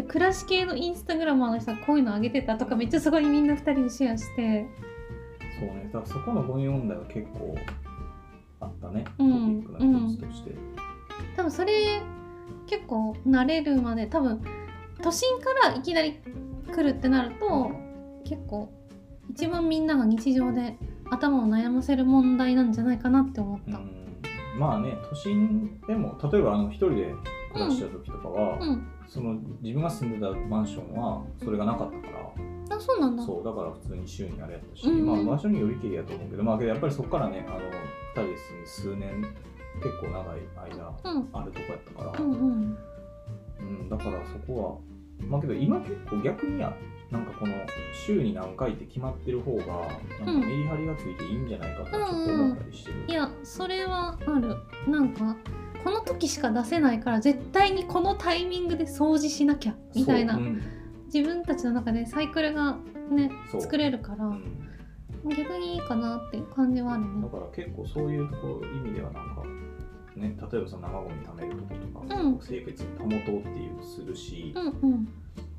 [0.07, 4.65] 暮らし系のインスタグラマーの人がこういうのあげてたとかめっちゃそこにみんな2人でシェアして。
[5.59, 7.55] そうね、だからそこのゴミ問題は結構
[8.59, 10.55] あったね、トピうんックの一つとして。
[11.35, 12.01] 多分それ
[12.65, 14.41] 結構慣れるまで多分
[15.03, 16.19] 都心からいきなり
[16.73, 17.71] 来るってなると
[18.23, 18.71] 結構
[19.29, 20.77] 一番みんなが日常で
[21.09, 23.77] 頭を悩ませる問題なんじゃないかなって思った。
[23.77, 24.03] うん。
[24.57, 27.15] まあね、都心でも、例えばあの一人で
[27.51, 32.07] 暮らした時とかは、うん、その自分が住んでたマンションはそれがなかったか
[32.69, 33.23] ら、あそうなんだ。
[33.23, 37.71] そうだから普通に週にあれやったし、うんまあ場所によりきりやと思うけど、まあけどやっぱりそこからね、あの二
[38.13, 39.21] 人で住んで数年、
[39.81, 40.39] 結構長い
[40.71, 41.29] 間うん。
[41.33, 42.77] あるとこやったから、うんうん。
[43.59, 46.75] うん、だからそこは、まあけど今結構逆にや、
[47.11, 47.53] なんかこの
[47.93, 49.63] 週に何回って決まってる方が、
[50.25, 53.05] なんかメリハリがついていいんじゃないかとちょっと思ったりしてる。
[53.07, 54.55] いやそれはある。
[54.87, 55.35] なんか
[55.83, 60.35] この時しか出せないから絶対にこのタイミングで掃除しなきゃみたいな。
[60.35, 60.61] そううん。
[61.13, 62.77] 自分たちの中でサイクルが
[63.11, 64.59] ね作れるから、うん。
[65.29, 67.21] 逆にいいかなっていう感じはあるね。
[67.21, 69.43] だから結構そういうところ意味ではなんか、
[70.15, 72.39] ね、例えばその生ゴミ貯めるとことか、うん。
[72.39, 75.07] 清潔に保とうっていうするし、うんうん。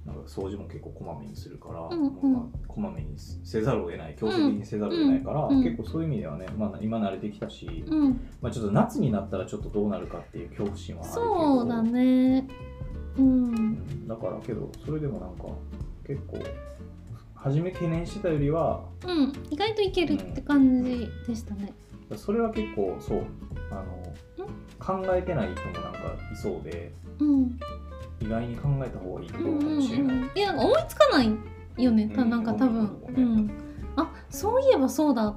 [0.07, 2.33] なんか掃除も結構こまめにするから、うんうん。
[2.33, 5.65] まあ、こまめにせざるを得ない強制的にせざるを得ないから、うんうん。
[5.65, 8.21] 結構そういう意味ではね、まあ、今慣れてきたし、うん。
[8.41, 11.25] まあ、ちょっと夏になったらちょっとどうなるかっていう恐怖心はあるけど。
[11.25, 12.49] そうだね。
[13.19, 13.53] ううん。
[13.53, 15.45] んだからけどそれでもなんか
[16.07, 16.39] 結構
[17.35, 19.33] 初め懸念してたよりはうん。
[19.51, 21.73] 意外といけるって感じでしたね。
[22.17, 23.25] それは結構そう
[23.71, 24.15] あの
[24.79, 25.99] 考えてない人もなんか
[26.33, 27.59] いそうでうん
[28.21, 29.67] 意外に考えた方がいいところかうん。
[29.67, 30.17] うんもしれない。
[30.17, 31.37] うんいやなんか思いつかない
[31.83, 32.09] よね。
[32.15, 32.31] たうん。
[32.31, 33.03] なんか多分。
[33.09, 33.51] うん。
[33.97, 35.37] あそういえばそうだっ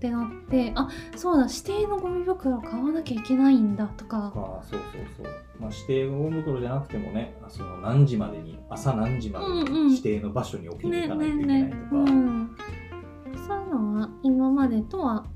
[0.00, 4.32] てなってあそうだ指定のゴミ袋買わなきゃいけないんだとか。
[4.34, 4.80] ああそう
[5.16, 9.86] そうそう、まあ、指定のゴミ袋じゃなくてもねその何時までに朝何時までうんうん。
[9.88, 12.56] に指定の場所に置きにね行かないといけねねないとか、うん。
[13.46, 15.26] そういうのは今までとは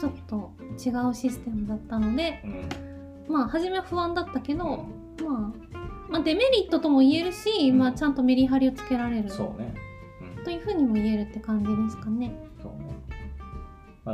[0.00, 2.40] ちょっと違うシステムだったので
[3.28, 3.32] うん。
[3.32, 4.84] まあ初めは不安だったけど、ま
[5.22, 5.78] あ、
[6.08, 7.78] まあデメリットとも言えるし、うん。
[7.78, 9.74] まあちゃんとメリハリをつけられるそうね、
[10.38, 12.49] うん、というふうにも言えるって感じですかね。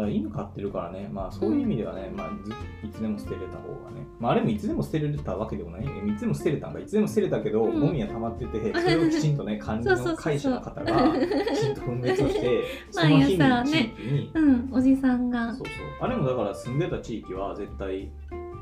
[0.01, 2.53] あ、犬飼ってるからね、まあそういう意味ではね、まあず
[2.87, 7.81] いつでも捨てれた方がね、まああれもいつでも捨てれたわけでもない、いつでも捨てれたんか、いつでも捨てれたけど、うん。
[7.81, 15.53] ゴミが溜まってて、それをきちんとね、 管理の会社の方がきちんと分別をして、 そ毎の日に地域に、うん、おじさんが。
[15.53, 15.87] そうそう。
[16.01, 18.11] あれもだから住んでた地域は絶対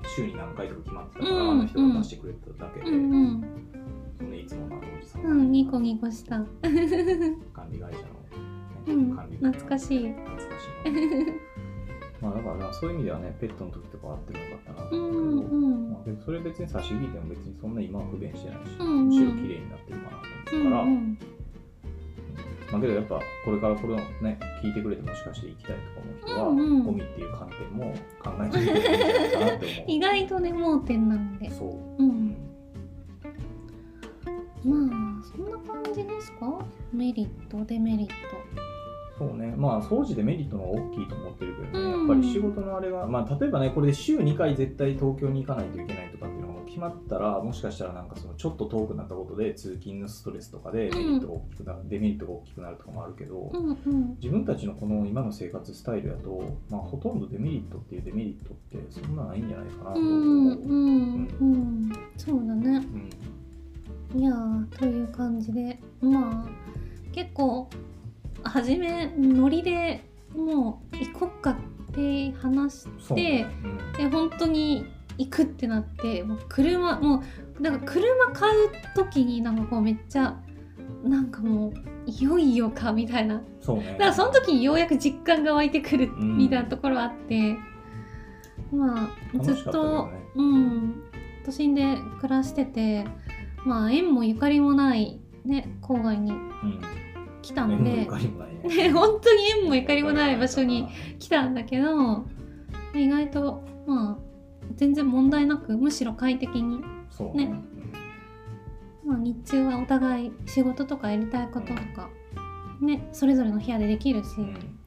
[0.06, 3.12] 週に何回とか決まってたから、うんあの人が出してくれただけで、うん。
[3.12, 3.44] うん
[4.16, 5.30] そのねいつものあのおじさんが。
[5.30, 6.36] うんニコニコした。
[7.52, 8.23] 管理会社の、ね
[8.86, 10.08] うん管理懐かしい。
[10.12, 10.44] 懐かし
[10.88, 10.92] い
[11.26, 11.32] な。
[12.22, 20.16] まあだからそういう意味ではね、ペットの時とかあってもよかったなとう思うけど、んうんまあ、それ別に差し引いても別にそんな今は不便してないし、うんうんむしろ綺麗になってるかな
[20.50, 21.18] とうん思うから、うん
[22.72, 29.84] まあけどやっぱこれからこれをね、聞いてくれてもしかして行きたいとか思う人は、うんうんゴミっていう観点も考えてみてもいいんじゃないかなって思う。
[29.88, 31.50] 意外とね盲点なんで。
[31.50, 31.68] そう。
[31.68, 32.06] う。
[32.06, 32.36] うん
[34.64, 36.64] まあそんな感じですか？
[36.92, 38.14] メリットデメリット。
[39.16, 41.98] そうね、まあ、掃除でメリットの方が大きいと思ってるけどね、うん。
[42.00, 54.16] やっぱり仕事のあれが、まあ、例えばね、これで週2回絶対東京に行かないといけないとかっていうのが決まったら、もしかしたらなんかそのちょっと遠くなったことで通勤のストレスとかでメリットが大きくなる、デメリットが大きくなるとかもあるけど、うんうん。
[54.20, 60.02] 自分たちのこの今の生活スタイルやと、まあ、ほとんどデメリットっていうデメリットってそんなないんじゃないかなとう。
[60.02, 60.12] 思う。
[60.12, 60.48] ん。
[60.48, 61.92] うんうん。
[62.16, 62.84] そうだね。
[64.12, 64.20] うん。
[64.20, 66.48] いやーという感じでまあ
[67.12, 67.68] 結構
[68.44, 71.56] 初めノリでもう行こっかっ
[71.92, 73.46] て話しそうて、ね
[73.96, 74.86] で本当に
[75.16, 77.22] 行くってなってもう車も
[77.58, 80.36] うなんか車買う時になんかこうめっちゃ
[81.04, 81.72] なんかもう
[82.06, 83.92] いよいよかみたいなうん、そうね。
[83.92, 87.56] だからその時にようやく実感が湧いてくるうんみたいなところあって、
[88.72, 91.02] まあずっと、ねうん
[91.44, 93.04] 都心で暮らしてて
[93.64, 96.80] まあ縁もゆかりもないね郊外にうん。
[97.44, 98.06] 来たんで。
[98.92, 100.88] 本当に縁もゆかりもない場所に
[101.18, 102.24] 来たんだけど
[102.94, 104.24] 意外とまあ
[104.76, 106.86] 全然問題なくむしろ快適に、ね。
[107.34, 107.54] ね。
[109.04, 112.08] まあ、日中はお互い仕事とかやりたいこととか
[112.80, 114.44] ねそれぞれの部屋でできるし、うん。
[114.44, 114.78] うん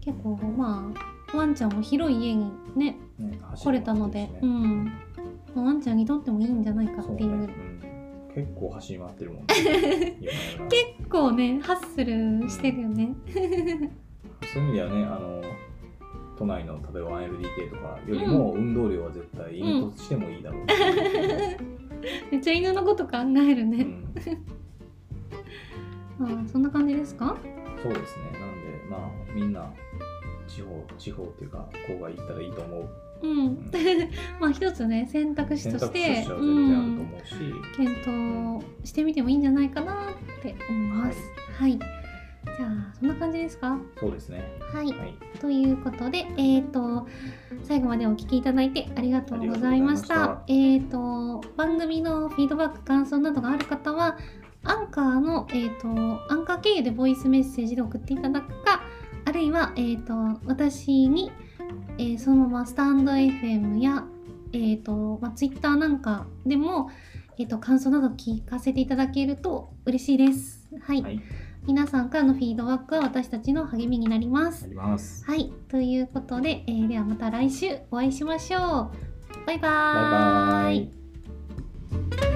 [0.00, 0.92] 結構ま
[1.32, 4.84] あワンちゃんも広い家にねね来れたので、うん。
[5.52, 7.50] まあワンちゃんにとってもいいんじゃないかっていう
[8.36, 10.16] 結構走り回ってるもんね。
[10.54, 13.14] 今結構ねハッスルしてるよね、
[14.52, 15.42] そういう意味ではねあの
[16.36, 20.68] 都内の例えば 1LDK とかよりも運動量は絶対犬としてもいいだろう。
[20.68, 20.74] し、
[22.30, 23.86] めっちゃ犬のこと考えるね、
[26.18, 26.28] うん。
[26.28, 27.34] ま あそんな感じですか？
[27.82, 28.24] そうですね。
[28.38, 29.72] なんでまあみんな
[30.46, 32.88] 地方地方っていうか郊外行ったらいいと思う
[33.26, 33.70] うん、ん。
[34.40, 37.34] まあ一つね選択肢としてうし、
[37.76, 39.96] 検討してみてもいいんじゃないかなっ
[40.42, 41.18] て思います。
[41.58, 43.78] はい、じゃあそんな感じですか？
[43.98, 44.44] そうですね。
[44.72, 44.86] はい。
[44.86, 45.14] はい。
[45.40, 47.06] ということで、えー、と
[47.62, 50.24] 最後までお聞きいただいてありがとうございました。
[50.24, 54.16] あえー、と番組のフィードバック感想などがある方は
[54.64, 55.88] アンカーの、えー、と
[56.32, 58.82] アンカー経由でボイスメッセージで送っていただくか
[59.24, 61.32] あるいは、えー、と私に、
[61.98, 64.04] えーそのままスタンド FM や、
[64.52, 66.90] えーとまあ、Twitter なんかでも、
[67.38, 70.68] えー、と感想など聞かせていただけると嬉しいです。
[70.80, 71.20] はい、はい。
[71.66, 74.68] 皆さんからのフィードバックは私たちの励みになります。
[74.68, 75.24] ます。
[75.24, 79.06] はい、ということで、えーではまた来週お会いしましょう。
[79.46, 80.10] バイバー
[80.68, 82.35] バイバーイ